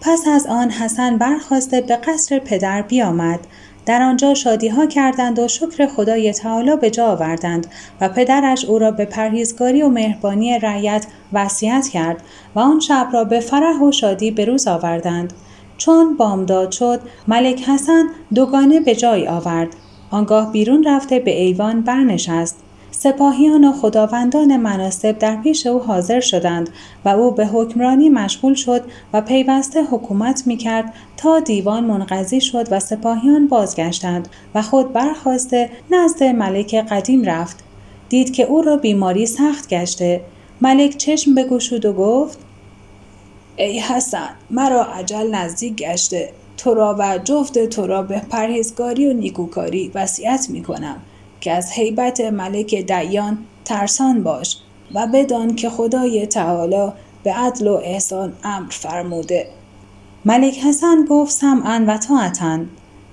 پس 0.01 0.21
از 0.29 0.47
آن 0.47 0.71
حسن 0.71 1.19
برخواسته 1.19 1.81
به 1.81 1.97
قصر 1.97 2.39
پدر 2.39 2.83
بیامد. 2.83 3.41
در 3.87 4.03
آنجا 4.03 4.35
شادی 4.35 4.69
ها 4.69 4.87
کردند 4.87 5.39
و 5.39 5.49
شکر 5.49 5.87
خدای 5.87 6.33
تعالی 6.33 6.77
به 6.77 6.91
جا 6.91 7.07
آوردند 7.07 7.67
و 8.01 8.09
پدرش 8.09 8.65
او 8.65 8.79
را 8.79 8.91
به 8.91 9.05
پرهیزگاری 9.05 9.83
و 9.83 9.89
مهربانی 9.89 10.59
رعیت 10.59 11.07
وصیت 11.33 11.89
کرد 11.89 12.23
و 12.55 12.61
آن 12.61 12.81
شب 12.81 13.09
را 13.13 13.25
به 13.25 13.41
فرح 13.41 13.81
و 13.81 13.93
شادی 13.93 14.31
به 14.31 14.45
روز 14.45 14.69
آوردند. 14.69 15.33
چون 15.77 16.17
بامداد 16.17 16.71
شد 16.71 17.01
ملک 17.29 17.69
حسن 17.69 18.05
دوگانه 18.35 18.81
به 18.81 18.95
جای 18.95 19.29
آورد. 19.29 19.69
آنگاه 20.11 20.53
بیرون 20.53 20.85
رفته 20.85 21.19
به 21.19 21.41
ایوان 21.41 21.81
برنشست. 21.81 22.57
سپاهیان 23.01 23.65
و 23.65 23.73
خداوندان 23.73 24.57
مناسب 24.57 25.19
در 25.19 25.37
پیش 25.37 25.67
او 25.67 25.81
حاضر 25.81 26.21
شدند 26.21 26.71
و 27.05 27.09
او 27.09 27.31
به 27.31 27.47
حکمرانی 27.47 28.09
مشغول 28.09 28.55
شد 28.55 28.83
و 29.13 29.21
پیوسته 29.21 29.85
حکومت 29.85 30.43
می 30.47 30.57
کرد 30.57 30.95
تا 31.17 31.41
دیوان 31.41 31.85
منقضی 31.85 32.41
شد 32.41 32.69
و 32.71 32.81
سپاهیان 32.81 33.49
بازگشتند 33.49 34.29
و 34.55 34.63
خود 34.63 34.93
برخواسته 34.93 35.71
نزد 35.91 36.23
ملک 36.23 36.75
قدیم 36.75 37.25
رفت. 37.25 37.65
دید 38.09 38.33
که 38.33 38.43
او 38.43 38.63
را 38.63 38.77
بیماری 38.77 39.27
سخت 39.27 39.69
گشته. 39.69 40.21
ملک 40.61 40.97
چشم 40.97 41.35
بگشود 41.35 41.85
و 41.85 41.93
گفت 41.93 42.39
ای 43.57 43.79
حسن 43.79 44.31
مرا 44.51 44.85
عجل 44.85 45.31
نزدیک 45.31 45.77
گشته. 45.77 46.33
تو 46.57 46.75
را 46.75 46.97
و 46.99 47.19
جفت 47.25 47.67
تو 47.67 47.87
را 47.87 48.03
به 48.03 48.23
پرهیزگاری 48.31 49.07
و 49.07 49.13
نیکوکاری 49.13 49.91
وصیت 49.95 50.47
می 50.51 50.63
کنم 50.63 50.97
که 51.49 51.55
از 51.55 51.73
حیبت 51.73 52.21
ملک 52.21 52.75
دیان 52.75 53.39
ترسان 53.65 54.23
باش 54.23 54.57
و 54.95 55.07
بدان 55.07 55.55
که 55.55 55.71
خدای 55.71 56.27
تعالی 56.27 56.93
به 57.23 57.33
عدل 57.33 57.69
و 57.69 57.81
احسان 57.85 58.33
امر 58.45 58.71
فرموده. 58.71 59.47
ملک 60.25 60.59
حسن 60.59 61.05
گفت 61.11 61.33
سمعا 61.33 61.85
و 61.87 61.99
طاعتا. 61.99 62.59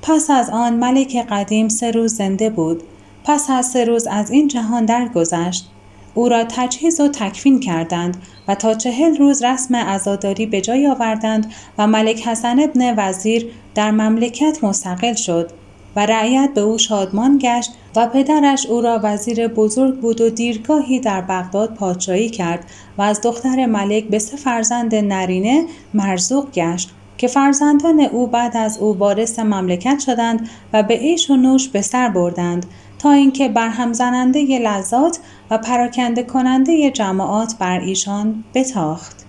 پس 0.01 0.29
از 0.29 0.49
آن 0.49 0.73
ملک 0.73 1.25
قدیم 1.29 1.69
سه 1.69 1.91
روز 1.91 2.15
زنده 2.15 2.49
بود. 2.49 2.83
پس 3.23 3.49
از 3.49 3.65
سه 3.65 3.85
روز 3.85 4.07
از 4.07 4.31
این 4.31 4.47
جهان 4.47 4.85
درگذشت. 4.85 5.69
او 6.13 6.29
را 6.29 6.43
تجهیز 6.43 6.99
و 6.99 7.07
تکفین 7.07 7.59
کردند 7.59 8.17
و 8.47 8.55
تا 8.55 8.73
چهل 8.73 9.17
روز 9.17 9.43
رسم 9.43 9.75
عزاداری 9.75 10.45
به 10.45 10.61
جای 10.61 10.87
آوردند 10.87 11.53
و 11.77 11.87
ملک 11.87 12.27
حسن 12.27 12.59
ابن 12.59 12.93
وزیر 12.97 13.51
در 13.75 13.91
مملکت 13.91 14.63
مستقل 14.63 15.13
شد. 15.13 15.64
و 15.95 16.05
رعیت 16.05 16.49
به 16.55 16.61
او 16.61 16.77
شادمان 16.77 17.39
گشت 17.41 17.71
و 17.95 18.07
پدرش 18.07 18.65
او 18.65 18.81
را 18.81 18.99
وزیر 19.03 19.47
بزرگ 19.47 19.99
بود 19.99 20.21
و 20.21 20.29
دیرگاهی 20.29 20.99
در 20.99 21.21
بغداد 21.21 21.73
پادشاهی 21.73 22.29
کرد 22.29 22.65
و 22.97 23.01
از 23.01 23.21
دختر 23.21 23.65
ملک 23.65 24.03
به 24.03 24.19
سه 24.19 24.37
فرزند 24.37 24.95
نرینه 24.95 25.65
مرزوق 25.93 26.51
گشت 26.51 26.91
که 27.17 27.27
فرزندان 27.27 27.99
او 27.99 28.27
بعد 28.27 28.57
از 28.57 28.77
او 28.77 28.97
وارث 28.97 29.39
مملکت 29.39 29.99
شدند 29.99 30.49
و 30.73 30.83
به 30.83 30.93
عیش 30.93 31.29
و 31.29 31.35
نوش 31.35 31.67
به 31.67 31.81
سر 31.81 32.09
بردند 32.09 32.65
تا 32.99 33.11
اینکه 33.11 33.49
برهم 33.49 33.93
زننده 33.93 34.59
لذات 34.59 35.19
و 35.49 35.57
پراکنده 35.57 36.23
کننده 36.23 36.91
جماعات 36.91 37.55
بر 37.59 37.79
ایشان 37.79 38.43
بتاخت. 38.53 39.25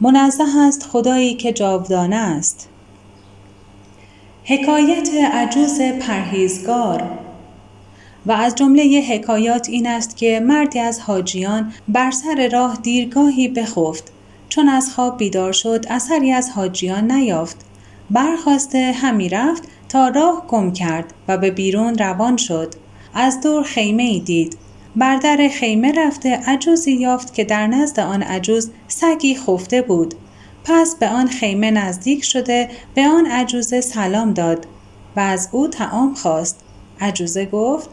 منزه 0.00 0.44
است 0.58 0.82
خدایی 0.82 1.34
که 1.34 1.52
جاودانه 1.52 2.16
است. 2.16 2.68
حکایت 4.46 5.08
عجوز 5.32 5.80
پرهیزگار. 6.00 7.02
و 8.26 8.32
از 8.32 8.54
جمله 8.54 9.04
حکایات 9.08 9.68
این 9.68 9.86
است 9.86 10.16
که 10.16 10.40
مردی 10.40 10.78
از 10.78 11.00
حاجیان 11.00 11.72
بر 11.88 12.10
سر 12.10 12.48
راه 12.52 12.78
دیرگاهی 12.82 13.48
بخفت. 13.48 14.12
چون 14.48 14.68
از 14.68 14.90
خواب 14.94 15.18
بیدار 15.18 15.52
شد 15.52 15.84
اثری 15.90 16.32
از 16.32 16.50
حاجیان 16.50 17.12
نیافت. 17.12 17.56
برخواسته 18.10 18.92
همی 18.92 19.28
رفت 19.28 19.62
تا 19.88 20.08
راه 20.08 20.46
گم 20.48 20.72
کرد 20.72 21.14
و 21.28 21.38
به 21.38 21.50
بیرون 21.50 21.98
روان 21.98 22.36
شد. 22.36 22.74
از 23.14 23.40
دور 23.40 23.62
خیمه 23.62 24.02
ای 24.02 24.20
دید. 24.20 24.56
بر 24.96 25.16
در 25.16 25.48
خیمه 25.48 25.92
رفته 25.92 26.40
عجوزی 26.46 26.92
یافت 26.92 27.34
که 27.34 27.44
در 27.44 27.66
نزد 27.66 28.00
آن 28.00 28.22
عجوز 28.22 28.70
سگی 28.88 29.34
خفته 29.34 29.82
بود. 29.82 30.14
پس 30.64 30.96
به 30.96 31.08
آن 31.08 31.26
خیمه 31.26 31.70
نزدیک 31.70 32.24
شده 32.24 32.70
به 32.94 33.06
آن 33.06 33.26
عجوزه 33.26 33.80
سلام 33.80 34.32
داد 34.32 34.66
و 35.16 35.20
از 35.20 35.48
او 35.52 35.68
تعام 35.68 36.14
خواست. 36.14 36.60
عجوزه 37.00 37.46
گفت 37.46 37.90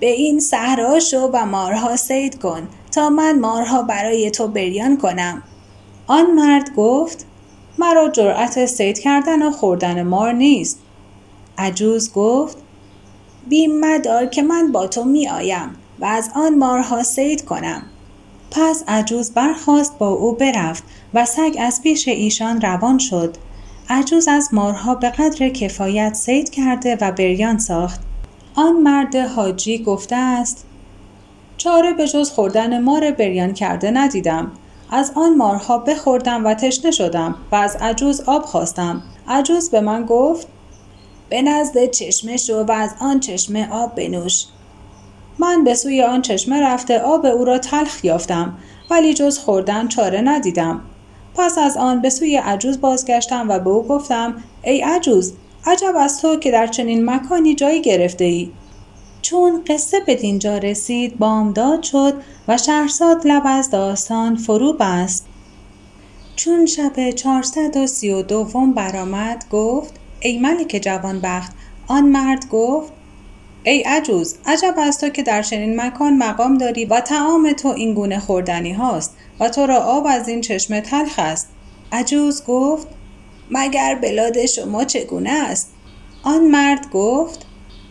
به 0.00 0.06
این 0.06 0.40
صحرا 0.40 1.00
شو 1.00 1.30
و 1.32 1.46
مارها 1.46 1.96
سید 1.96 2.38
کن 2.38 2.68
تا 2.90 3.10
من 3.10 3.38
مارها 3.38 3.82
برای 3.82 4.30
تو 4.30 4.48
بریان 4.48 4.96
کنم. 4.96 5.42
آن 6.06 6.30
مرد 6.30 6.74
گفت 6.76 7.26
مرا 7.78 8.08
جرأت 8.08 8.66
سید 8.66 8.98
کردن 8.98 9.42
و 9.42 9.50
خوردن 9.50 10.02
مار 10.02 10.32
نیست. 10.32 10.78
عجوز 11.58 12.12
گفت 12.12 12.56
بیم 13.48 13.80
مدار 13.80 14.26
که 14.26 14.42
من 14.42 14.72
با 14.72 14.86
تو 14.86 15.04
می 15.04 15.28
آیم 15.28 15.76
و 16.00 16.04
از 16.04 16.30
آن 16.34 16.58
مارها 16.58 17.02
سید 17.02 17.44
کنم. 17.44 17.82
پس 18.54 18.84
عجوز 18.88 19.30
برخواست 19.30 19.98
با 19.98 20.08
او 20.08 20.32
برفت 20.32 20.84
و 21.14 21.24
سگ 21.24 21.56
از 21.60 21.82
پیش 21.82 22.08
ایشان 22.08 22.60
روان 22.60 22.98
شد. 22.98 23.36
عجوز 23.88 24.28
از 24.28 24.48
مارها 24.52 24.94
به 24.94 25.10
قدر 25.10 25.48
کفایت 25.48 26.14
سید 26.14 26.50
کرده 26.50 26.98
و 27.00 27.12
بریان 27.12 27.58
ساخت. 27.58 28.00
آن 28.54 28.72
مرد 28.72 29.16
حاجی 29.16 29.82
گفته 29.82 30.16
است 30.16 30.66
چاره 31.56 31.92
به 31.92 32.08
جز 32.08 32.30
خوردن 32.30 32.82
مار 32.82 33.10
بریان 33.10 33.52
کرده 33.52 33.90
ندیدم. 33.90 34.50
از 34.90 35.12
آن 35.14 35.36
مارها 35.36 35.78
بخوردم 35.78 36.46
و 36.46 36.54
تشنه 36.54 36.90
شدم 36.90 37.34
و 37.52 37.56
از 37.56 37.76
عجوز 37.80 38.20
آب 38.20 38.42
خواستم. 38.42 39.02
عجوز 39.28 39.70
به 39.70 39.80
من 39.80 40.06
گفت 40.06 40.46
به 41.28 41.42
نزد 41.42 41.90
چشمه 41.90 42.36
شو 42.36 42.64
و 42.68 42.72
از 42.72 42.94
آن 43.00 43.20
چشمه 43.20 43.68
آب 43.70 43.94
بنوش. 43.94 44.44
من 45.38 45.64
به 45.64 45.74
سوی 45.74 46.02
آن 46.02 46.22
چشمه 46.22 46.60
رفته 46.60 47.00
آب 47.00 47.26
او 47.26 47.44
را 47.44 47.58
تلخ 47.58 48.04
یافتم 48.04 48.58
ولی 48.90 49.14
جز 49.14 49.38
خوردن 49.38 49.88
چاره 49.88 50.20
ندیدم. 50.20 50.80
پس 51.34 51.58
از 51.58 51.76
آن 51.76 52.02
به 52.02 52.10
سوی 52.10 52.36
عجوز 52.36 52.80
بازگشتم 52.80 53.48
و 53.48 53.58
به 53.58 53.70
او 53.70 53.82
گفتم 53.82 54.34
ای 54.64 54.80
عجوز 54.80 55.32
عجب 55.66 55.94
از 55.96 56.20
تو 56.20 56.36
که 56.36 56.50
در 56.50 56.66
چنین 56.66 57.10
مکانی 57.10 57.54
جایی 57.54 57.82
گرفته 57.82 58.24
ای 58.24 58.50
چون 59.22 59.62
قصه 59.66 60.00
به 60.06 60.14
دینجا 60.14 60.58
رسید 60.58 61.18
بامداد 61.18 61.82
شد 61.82 62.14
و 62.48 62.58
شهرزاد 62.58 63.26
لب 63.26 63.42
از 63.46 63.70
داستان 63.70 64.36
فرو 64.36 64.72
بست. 64.72 65.26
چون 66.36 66.66
شب 66.66 67.10
چهارصد 67.10 67.76
و 67.76 67.86
سی 67.86 68.10
و 68.10 68.22
دوم 68.22 68.72
برآمد 68.72 69.44
گفت 69.50 69.94
ای 70.20 70.38
ملک 70.38 70.80
جوانبخت 70.82 71.52
آن 71.86 72.04
مرد 72.04 72.48
گفت 72.48 72.92
ای 73.64 73.82
عجوز 73.82 74.34
عجب 74.46 74.74
از 74.78 74.98
تو 74.98 75.08
که 75.08 75.22
در 75.22 75.42
چنین 75.42 75.80
مکان 75.80 76.16
مقام 76.16 76.58
داری 76.58 76.84
و 76.84 77.00
تعام 77.00 77.52
تو 77.52 77.68
این 77.68 77.94
گونه 77.94 78.18
خوردنی 78.18 78.72
هاست 78.72 79.16
و 79.40 79.48
تو 79.48 79.66
را 79.66 79.76
آب 79.76 80.06
از 80.06 80.28
این 80.28 80.40
چشمه 80.40 80.80
تلخ 80.80 81.14
است 81.18 81.48
عجوز 81.92 82.44
گفت 82.44 82.86
مگر 83.50 83.94
بلاد 83.94 84.46
شما 84.46 84.84
چگونه 84.84 85.30
است 85.30 85.72
آن 86.22 86.44
مرد 86.44 86.90
گفت 86.90 87.46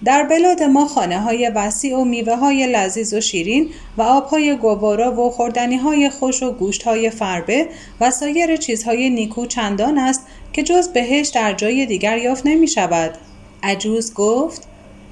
در 0.06 0.24
بلاد 0.24 0.64
ما 0.64 0.86
خانه 0.86 1.20
های 1.20 1.52
وسیع 1.56 1.98
و 1.98 2.04
میوه 2.04 2.36
های 2.36 2.68
لذیذ 2.68 3.14
و 3.14 3.22
شیرین 3.22 3.70
و 3.98 4.02
آبهای 4.02 4.56
گوارا 4.56 5.22
و 5.22 5.30
خوردنی 5.30 5.78
های 5.78 6.10
خوش 6.10 6.44
و 6.44 6.52
گوشت 6.52 6.84
های 6.84 7.10
فربه 7.10 7.68
و 8.02 8.12
سایر 8.12 8.56
چیزهای 8.56 9.10
نیکو 9.10 9.46
چندان 9.46 9.98
است 9.98 10.26
که 10.54 10.64
جز 10.64 10.90
بهش 10.90 11.28
در 11.28 11.54
جای 11.54 11.86
دیگر 11.86 12.18
یافت 12.18 12.46
نمی 12.46 12.68
شود. 12.68 13.18
عجوز 13.64 14.14
گفت 14.14 14.68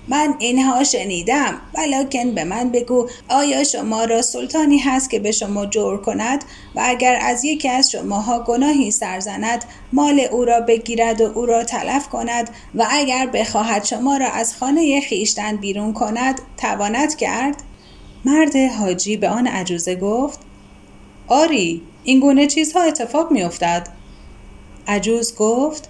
من 0.10 0.36
اینها 0.39 0.84
شنیدم 0.84 1.62
ولکن 1.74 2.32
به 2.32 2.43
من 2.43 2.69
بگو 2.69 3.10
آیا 3.30 3.63
شما 3.63 4.04
را 4.04 4.22
سلطانی 4.22 4.78
هست 4.78 5.10
که 5.10 5.19
به 5.19 5.32
شما 5.32 5.65
جور 5.65 6.02
کند؟ 6.02 6.43
و 6.76 6.82
اگر 6.84 7.19
از 7.22 7.45
یکی 7.45 7.69
از 7.69 7.91
شماها 7.91 8.39
گناهی 8.39 8.91
سرزند 8.91 9.65
مال 9.93 10.19
او 10.19 10.45
را 10.45 10.62
بگیرد 10.62 11.22
و 11.22 11.24
او 11.36 11.45
را 11.45 11.63
تلف 11.63 12.10
کند؟ 12.10 12.50
و 12.76 12.88
اگر 12.89 13.26
بخواهد 13.26 13.86
شما 13.86 14.17
را 14.17 14.28
از 14.28 14.56
خانه 14.56 15.02
خیشتن 15.02 15.56
بیرون 15.56 15.93
کند 15.93 16.41
تواند 16.58 17.15
کرد؟ 17.15 17.63
مرد 18.26 18.56
حاجی 18.56 19.17
به 19.17 19.30
آن 19.30 19.48
عجوزه 19.48 19.95
گفت 19.95 20.39
آری 21.28 21.82
این 22.04 22.19
گونه 22.19 22.48
چیزها 22.48 22.82
اتفاق 22.82 23.32
میافتد. 23.32 23.88
عجوز 24.88 25.36
گفت 25.36 25.89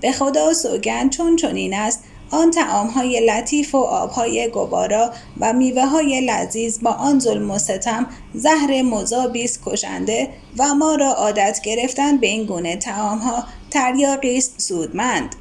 به 0.00 0.12
خدا 0.12 0.52
سوگند 0.52 1.10
چون 1.10 1.36
چنین 1.36 1.74
است 1.74 2.04
آن 2.34 2.50
تعام 2.50 2.86
های 2.86 3.26
لطیف 3.26 3.74
و 3.74 3.78
آبهای 3.78 4.48
گوارا 4.48 5.10
و 5.40 5.52
میوه 5.52 5.86
های 5.86 6.20
لذیذ 6.20 6.78
با 6.82 6.90
آن 6.90 7.18
ظلم 7.18 7.50
و 7.50 7.58
ستم 7.58 8.06
زهر 8.34 8.82
مذابیست 8.82 9.60
کشنده 9.66 10.28
و 10.58 10.74
ما 10.74 10.94
را 10.94 11.12
عادت 11.12 11.60
گرفتن 11.64 12.16
به 12.16 12.26
این 12.26 12.46
گونه 12.46 12.76
تعام 12.76 13.18
ها 13.18 13.44
تریاقی 13.70 14.36
است 14.36 14.54
سودمند. 14.60 15.36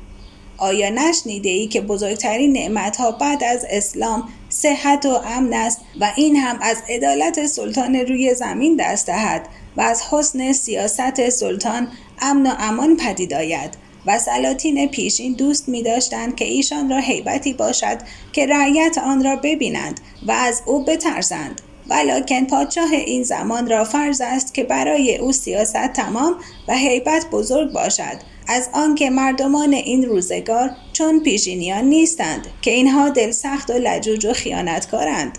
آیا 0.58 0.90
نشنیده 0.90 1.50
ای 1.50 1.68
که 1.68 1.82
بزرگترین 1.82 2.54
نعمت 2.54 2.96
ها 2.96 3.12
بعد 3.12 3.44
از 3.44 3.66
اسلام 3.70 4.30
صحت 4.50 5.06
و 5.06 5.10
امن 5.10 5.54
است 5.54 5.82
و 6.00 6.12
این 6.16 6.36
هم 6.36 6.58
از 6.62 6.78
عدالت 6.90 7.46
سلطان 7.46 7.96
روی 7.96 8.36
زمین 8.36 8.76
دست 8.80 9.08
دهد 9.08 9.48
و 9.78 9.82
از 9.82 10.02
حسن 10.12 10.54
سیاست 10.54 11.30
سلطان 11.30 11.88
امن 12.22 12.48
و 12.48 12.54
امان 12.60 12.98
پدید 12.98 13.34
آید؟ 13.34 13.83
و 14.06 14.20
سلاطین 14.20 14.88
پیشین 14.88 15.34
دوست 15.34 15.70
می 15.70 15.84
داشتند 15.84 16.36
که 16.36 16.46
ایشان 16.46 16.90
را 16.90 16.98
حیبتی 16.98 17.54
باشد 17.54 17.98
که 18.34 18.48
رعیت 18.48 18.98
آن 18.98 19.24
را 19.24 19.36
ببینند 19.36 20.00
و 20.28 20.32
از 20.32 20.62
او 20.66 20.84
بترسند. 20.84 21.62
ولکن 21.90 22.46
پادشاه 22.46 22.92
این 22.92 23.24
زمان 23.24 23.70
را 23.70 23.84
فرض 23.84 24.22
است 24.22 24.54
که 24.54 24.64
برای 24.64 25.18
او 25.18 25.32
سیاست 25.32 25.88
تمام 25.88 26.36
و 26.68 26.76
حیبت 26.78 27.26
بزرگ 27.32 27.72
باشد. 27.72 28.18
از 28.48 28.70
آنکه 28.74 29.10
مردمان 29.10 29.74
این 29.74 30.06
روزگار 30.06 30.72
چون 30.94 31.20
پیشینیان 31.20 31.86
نیستند 31.86 32.48
که 32.62 32.72
اینها 32.72 33.10
دل 33.10 33.32
سخت 33.32 33.70
و 33.70 33.74
لجوج 33.74 34.26
و 34.26 34.34
خیانتکارند. 34.34 35.38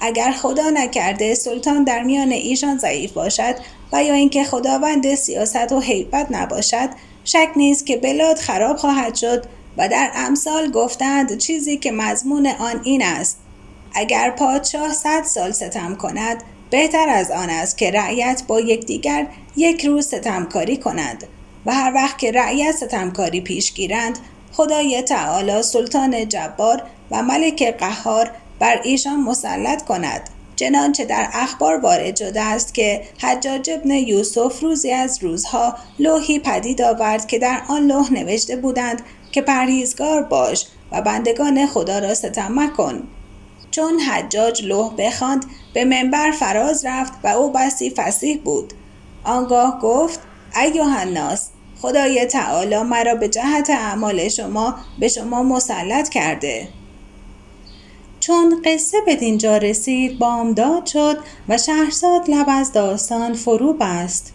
اگر 0.00 0.30
خدا 0.30 0.70
نکرده 0.70 1.34
سلطان 1.34 1.84
در 1.84 2.02
میان 2.02 2.32
ایشان 2.32 2.78
ضعیف 2.78 3.12
باشد 3.12 3.54
و 3.92 4.04
یا 4.04 4.14
اینکه 4.14 4.44
خداوند 4.44 5.14
سیاست 5.14 5.72
و 5.72 5.80
حیبت 5.80 6.26
نباشد 6.30 6.88
شک 7.30 7.48
نیست 7.56 7.86
که 7.86 7.96
بلاد 7.96 8.38
خراب 8.38 8.76
خواهد 8.76 9.14
شد 9.14 9.44
و 9.76 9.88
در 9.88 10.10
امثال 10.14 10.70
گفتند 10.70 11.38
چیزی 11.38 11.76
که 11.76 11.92
مضمون 11.92 12.46
آن 12.46 12.80
این 12.84 13.02
است. 13.02 13.38
اگر 13.94 14.30
پادشاه 14.30 14.92
صد 14.92 15.24
سال 15.24 15.52
ستم 15.52 15.94
کند 15.94 16.42
بهتر 16.70 17.08
از 17.08 17.30
آن 17.30 17.50
است 17.50 17.78
که 17.78 17.90
رعیت 17.90 18.42
با 18.46 18.60
یکدیگر 18.60 19.26
یک 19.56 19.86
روز 19.86 20.06
ستمکاری 20.06 20.76
کنند 20.76 21.24
و 21.66 21.74
هر 21.74 21.92
وقت 21.94 22.18
که 22.18 22.32
رعیت 22.32 22.72
ستمکاری 22.72 23.40
پیش 23.40 23.72
گیرند 23.72 24.18
خدای 24.52 25.02
تعالی 25.02 25.62
سلطان 25.62 26.28
جبار 26.28 26.82
و 27.10 27.22
ملک 27.22 27.62
قهار 27.78 28.30
بر 28.58 28.80
ایشان 28.84 29.20
مسلط 29.20 29.84
کند. 29.84 30.30
چنانچه 30.58 31.04
در 31.04 31.28
اخبار 31.32 31.80
وارد 31.80 32.16
شده 32.16 32.40
است 32.40 32.74
که 32.74 33.02
حجاج 33.20 33.70
ابن 33.70 33.90
یوسف 33.90 34.60
روزی 34.60 34.92
از 34.92 35.18
روزها 35.22 35.76
لوحی 35.98 36.38
پدید 36.38 36.82
آورد 36.82 37.26
که 37.26 37.38
در 37.38 37.62
آن 37.68 37.86
لوح 37.86 38.12
نوشته 38.12 38.56
بودند 38.56 39.02
که 39.32 39.42
پرهیزگار 39.42 40.22
باش 40.22 40.66
و 40.92 41.02
بندگان 41.02 41.66
خدا 41.66 41.98
را 41.98 42.14
ستم 42.14 42.60
مکن. 42.60 43.02
چون 43.70 44.00
حجاج 44.00 44.64
لوح 44.64 44.94
بخواند 44.98 45.44
به 45.74 45.84
منبر 45.84 46.30
فراز 46.30 46.84
رفت 46.86 47.12
و 47.24 47.28
او 47.28 47.52
بسی 47.52 47.90
فسیح 47.90 48.40
بود. 48.44 48.72
آنگاه 49.24 49.78
گفت 49.82 50.20
ایوه 50.62 51.00
الناس 51.00 51.48
خدای 51.82 52.26
تعالی 52.26 52.82
مرا 52.82 53.14
به 53.14 53.28
جهت 53.28 53.70
اعمال 53.70 54.28
شما 54.28 54.74
به 55.00 55.08
شما 55.08 55.42
مسلط 55.42 56.08
کرده. 56.08 56.68
چون 58.28 58.62
قصه 58.64 59.00
به 59.06 59.16
دینجا 59.16 59.56
رسید 59.56 60.18
بامداد 60.18 60.86
شد 60.86 61.18
و 61.48 61.58
شهرزاد 61.58 62.30
لب 62.30 62.46
از 62.48 62.72
داستان 62.72 63.34
فرو 63.34 63.72
بست. 63.72 64.32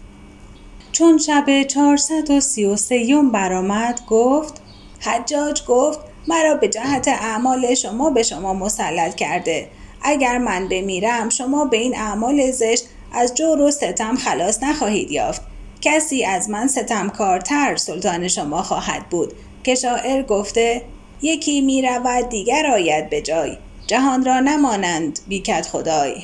چون 0.92 1.18
شب 1.18 1.64
چهارصد 1.64 2.32
و 2.32 2.40
سی 2.40 2.66
و 2.66 2.76
سیوم 2.76 3.32
برآمد 3.32 4.02
گفت 4.10 4.62
حجاج 5.00 5.66
گفت 5.66 6.00
مرا 6.28 6.56
به 6.56 6.68
جهت 6.68 7.08
اعمال 7.08 7.76
شما 7.76 8.10
به 8.10 8.24
شما 8.24 8.54
مسلط 8.54 9.16
کرده. 9.16 9.68
اگر 10.02 10.38
من 10.38 10.68
بمیرم 10.68 11.30
شما 11.30 11.66
به 11.66 11.78
این 11.78 11.96
اعمال 11.96 12.52
زشت 12.52 12.86
از 13.12 13.36
جور 13.36 13.62
و 13.62 13.72
ستم 13.72 14.16
خلاص 14.16 14.64
نخواهید 14.64 15.12
یافت. 15.12 15.42
کسی 15.82 16.26
از 16.26 16.50
من 16.50 16.68
ستمکارتر 16.68 17.76
سلطان 17.76 18.28
شما 18.28 18.64
خواهد 18.64 19.10
بود. 19.10 19.34
که 19.64 19.76
شاعر 19.76 20.24
گفته 20.24 20.82
یکی 21.22 21.62
می 21.62 21.82
رود 21.82 22.30
دیگر 22.30 22.68
آید 22.68 23.10
به 23.10 23.22
جای. 23.22 23.58
جهان 23.88 24.26
را 24.26 24.40
نمانند 24.40 25.20
بیکت 25.28 25.68
خدای. 25.68 26.16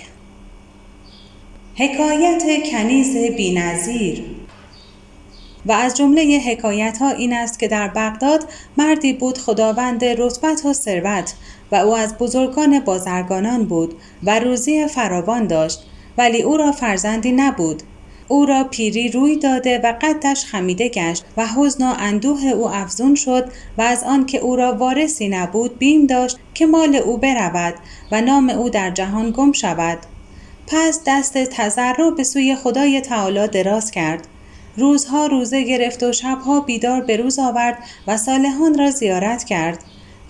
حکایت 1.76 2.44
کنیز 2.72 3.36
بینظیر 3.38 4.24
و 5.66 5.72
از 5.72 5.98
جمله 5.98 6.42
حکایت 6.46 6.98
ها 6.98 7.10
این 7.10 7.34
است 7.34 7.60
که 7.60 7.68
در 7.68 7.88
بغداد 7.88 8.46
مردی 8.78 9.14
بود 9.14 9.38
خداوند 9.38 10.06
رتبت 10.06 10.66
و 10.66 10.74
ثروت 10.74 11.34
و 11.72 11.76
او 11.76 11.96
از 11.96 12.18
بزرگان 12.18 12.80
بازرگانان 12.80 13.66
بود 13.66 13.96
و 14.24 14.40
روزی 14.40 14.88
فراوان 14.88 15.48
داشت 15.48 15.80
ولی 16.18 16.42
او 16.42 16.58
را 16.58 16.72
فرزندی 16.72 17.32
نبود. 17.32 17.84
او 18.32 18.46
را 18.46 18.64
پیری 18.64 19.12
روی 19.12 19.36
داده 19.36 19.80
و 19.84 19.94
قدش 20.02 20.46
خمیده 20.46 20.90
گشت 20.90 21.26
و 21.38 21.48
حزن 21.48 21.84
و 21.84 21.96
اندوه 22.00 22.46
او 22.46 22.70
افزون 22.70 23.16
شد 23.16 23.52
و 23.78 23.82
از 23.82 24.04
آنکه 24.04 24.38
او 24.38 24.56
را 24.56 24.76
وارثی 24.76 25.30
نبود 25.30 25.78
بیم 25.78 26.06
داشت 26.06 26.38
که 26.54 26.66
مال 26.66 26.96
او 26.96 27.18
برود 27.18 27.74
و 28.12 28.22
نام 28.22 28.50
او 28.50 28.70
در 28.70 28.92
جهان 28.92 29.32
گم 29.32 29.52
شود. 29.52 29.98
پس 30.68 31.02
دست 31.08 31.38
تضرع 31.38 32.12
به 32.18 32.24
سوی 32.24 32.56
خدای 32.56 33.02
تعالی 33.02 33.48
دراز 33.48 33.92
کرد. 33.92 34.28
روزها 34.78 35.26
روزه 35.26 35.64
گرفت 35.64 36.04
و 36.04 36.12
شبها 36.12 36.60
بیدار 36.60 37.02
به 37.02 37.18
روز 37.18 37.40
آورد 37.40 37.78
و 38.08 38.18
صالحان 38.18 38.78
را 38.78 38.92
زیارت 38.92 39.44
کرد. 39.44 39.84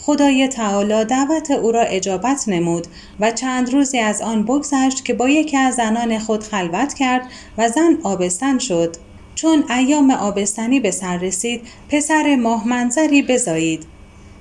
خدای 0.09 0.47
تعالی 0.47 1.05
دعوت 1.05 1.51
او 1.51 1.71
را 1.71 1.81
اجابت 1.81 2.43
نمود 2.47 2.87
و 3.19 3.31
چند 3.31 3.73
روزی 3.73 3.99
از 3.99 4.21
آن 4.21 4.43
بگذشت 4.43 5.05
که 5.05 5.13
با 5.13 5.29
یکی 5.29 5.57
از 5.57 5.75
زنان 5.75 6.19
خود 6.19 6.43
خلوت 6.43 6.93
کرد 6.93 7.21
و 7.57 7.69
زن 7.69 7.97
آبستن 8.03 8.59
شد. 8.59 8.95
چون 9.35 9.71
ایام 9.71 10.11
آبستنی 10.11 10.79
به 10.79 10.91
سر 10.91 11.17
رسید 11.17 11.61
پسر 11.89 12.35
ماه 12.35 12.67
منظری 12.67 13.21
بزایید. 13.21 13.85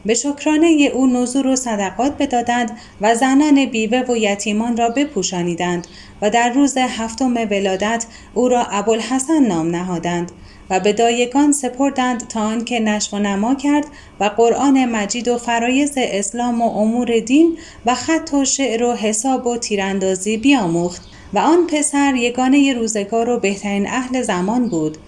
به 0.06 0.14
شکرانه 0.14 0.90
او 0.94 1.06
نزور 1.06 1.46
و 1.46 1.56
صدقات 1.56 2.18
بدادند 2.18 2.70
و 3.00 3.14
زنان 3.14 3.66
بیوه 3.66 4.00
و 4.08 4.16
یتیمان 4.16 4.76
را 4.76 4.88
بپوشانیدند 4.88 5.86
و 6.22 6.30
در 6.30 6.52
روز 6.52 6.78
هفتم 6.78 7.34
ولادت 7.34 8.06
او 8.34 8.48
را 8.48 8.64
ابوالحسن 8.64 9.46
نام 9.46 9.70
نهادند. 9.70 10.32
و 10.70 10.80
به 10.80 10.92
دایگان 10.92 11.52
سپردند 11.52 12.28
تا 12.28 12.40
آنکه 12.40 12.80
نشو 12.80 13.16
و 13.16 13.20
نما 13.20 13.54
کرد 13.54 13.86
و 14.20 14.24
قرآن 14.24 14.84
مجید 14.84 15.28
و 15.28 15.38
فرایز 15.38 15.92
اسلام 15.96 16.62
و 16.62 16.78
امور 16.78 17.20
دین 17.20 17.58
و 17.86 17.94
خط 17.94 18.34
و 18.34 18.44
شعر 18.44 18.82
و 18.82 18.92
حساب 18.92 19.46
و 19.46 19.56
تیراندازی 19.56 20.36
بیاموخت 20.36 21.02
و 21.32 21.38
آن 21.38 21.66
پسر 21.66 22.14
یگانه 22.14 22.72
روزگار 22.72 23.28
و 23.28 23.38
بهترین 23.38 23.88
اهل 23.88 24.22
زمان 24.22 24.68
بود. 24.68 24.98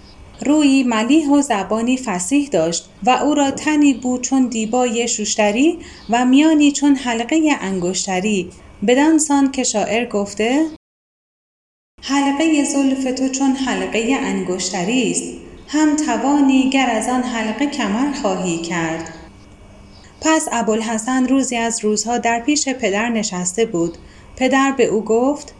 روی 0.46 0.82
ملیح 0.82 1.30
و 1.30 1.42
زبانی 1.42 1.96
فسیح 1.96 2.48
داشت 2.48 2.88
و 3.02 3.10
او 3.10 3.34
را 3.34 3.50
تنی 3.50 3.94
بود 3.94 4.20
چون 4.20 4.46
دیبای 4.46 5.08
شوشتری 5.08 5.78
و 6.10 6.24
میانی 6.24 6.72
چون 6.72 6.94
حلقه 6.94 7.56
انگشتری. 7.60 8.50
بدانسان 8.86 9.50
که 9.50 9.62
شاعر 9.62 10.06
گفته 10.08 10.66
حلقه 12.02 12.64
زلف 12.64 13.18
تو 13.18 13.28
چون 13.28 13.50
حلقه 13.50 14.18
انگشتری 14.20 15.10
است. 15.10 15.49
هم 15.72 15.96
توانی 15.96 16.70
گر 16.70 16.90
از 16.90 17.08
آن 17.08 17.22
حلقه 17.22 17.66
کمر 17.66 18.12
خواهی 18.12 18.58
کرد. 18.58 19.14
پس 20.20 20.48
ابوالحسن 20.52 21.28
روزی 21.28 21.56
از 21.56 21.84
روزها 21.84 22.18
در 22.18 22.40
پیش 22.40 22.68
پدر 22.68 23.08
نشسته 23.08 23.66
بود. 23.66 23.98
پدر 24.36 24.74
به 24.76 24.84
او 24.84 25.04
گفت 25.04 25.54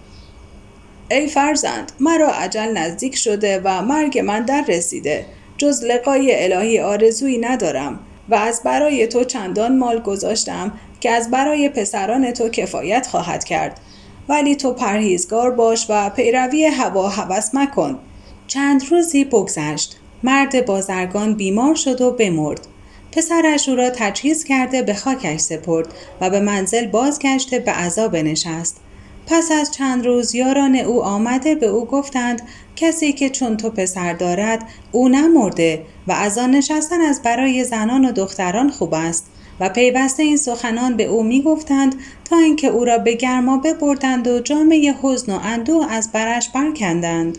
ای 1.11 1.27
فرزند 1.27 1.93
مرا 2.01 2.29
عجل 2.29 2.73
نزدیک 2.73 3.17
شده 3.17 3.61
و 3.65 3.83
مرگ 3.83 4.19
من 4.19 4.45
در 4.45 4.65
رسیده. 4.69 5.27
جز 5.59 5.85
لقای 5.85 6.45
الهی 6.45 6.81
آرزویی 6.81 7.39
ندارم 7.39 7.99
و 8.29 8.35
از 8.35 8.61
برای 8.65 9.07
تو 9.07 9.25
چندان 9.25 9.79
مال 9.79 10.01
گذاشتم 10.01 10.73
که 11.01 11.11
از 11.11 11.31
برای 11.31 11.69
پسران 11.69 12.33
تو 12.33 12.49
کفایت 12.49 13.07
خواهد 13.07 13.45
کرد. 13.45 13.81
ولی 14.29 14.57
تو 14.57 14.73
پرهیزگار 14.73 15.51
باش 15.51 15.87
و 15.89 16.11
پیروی 16.11 16.65
هوا 16.65 17.09
هوس 17.09 17.55
مکن. 17.55 17.99
چند 18.47 18.85
روزی 18.91 19.25
بگذشت. 19.25 20.00
مرد 20.23 20.67
بازرگان 20.67 21.35
بیمار 21.35 21.75
شد 21.75 22.01
و 22.01 22.11
بمرد. 22.11 22.61
پسرش 23.13 23.69
او 23.69 23.77
را 23.77 23.91
تجهیز 23.91 24.45
کرده 24.45 24.83
به 24.83 24.95
خاکش 24.95 25.41
سپرد 25.41 25.89
و 26.21 26.31
به 26.31 26.41
منزل 26.41 26.87
بازگشته 26.87 27.59
به 27.59 27.73
عذا 27.73 28.09
بنشست. 28.09 28.81
پس 29.27 29.53
از 29.53 29.71
چند 29.71 30.07
روز 30.07 30.35
یاران 30.35 30.77
او 30.77 31.03
آمده 31.03 31.55
به 31.55 31.67
او 31.67 31.85
گفتند 31.85 32.43
کسی 32.77 33.13
که 33.13 33.31
چون 33.31 33.57
تو 33.57 33.71
پسر 33.71 34.13
دارد 34.13 34.65
او 34.93 35.09
نمرده 35.09 35.83
و 36.07 36.13
از 36.13 36.39
آن 36.39 36.51
نشستن 36.51 37.01
از 37.01 37.23
برای 37.23 37.65
زنان 37.65 38.05
و 38.05 38.13
دختران 38.13 38.71
خوب 38.71 38.95
است. 38.95 39.27
و 39.61 39.69
پیوسته 39.69 40.23
این 40.23 40.37
سخنان 40.37 40.97
به 40.97 41.05
او 41.05 41.23
می‌گفتند 41.23 41.95
تا 42.25 42.37
اینکه 42.37 42.67
او 42.67 42.85
را 42.85 42.99
به 42.99 43.15
گرما 43.15 43.57
ببردند 43.57 44.29
و 44.29 44.41
جامعه 44.41 44.95
حزن 45.03 45.33
و 45.33 45.39
اندوه 45.43 45.93
از 45.93 46.13
برش 46.13 46.49
برکندند. 46.49 47.39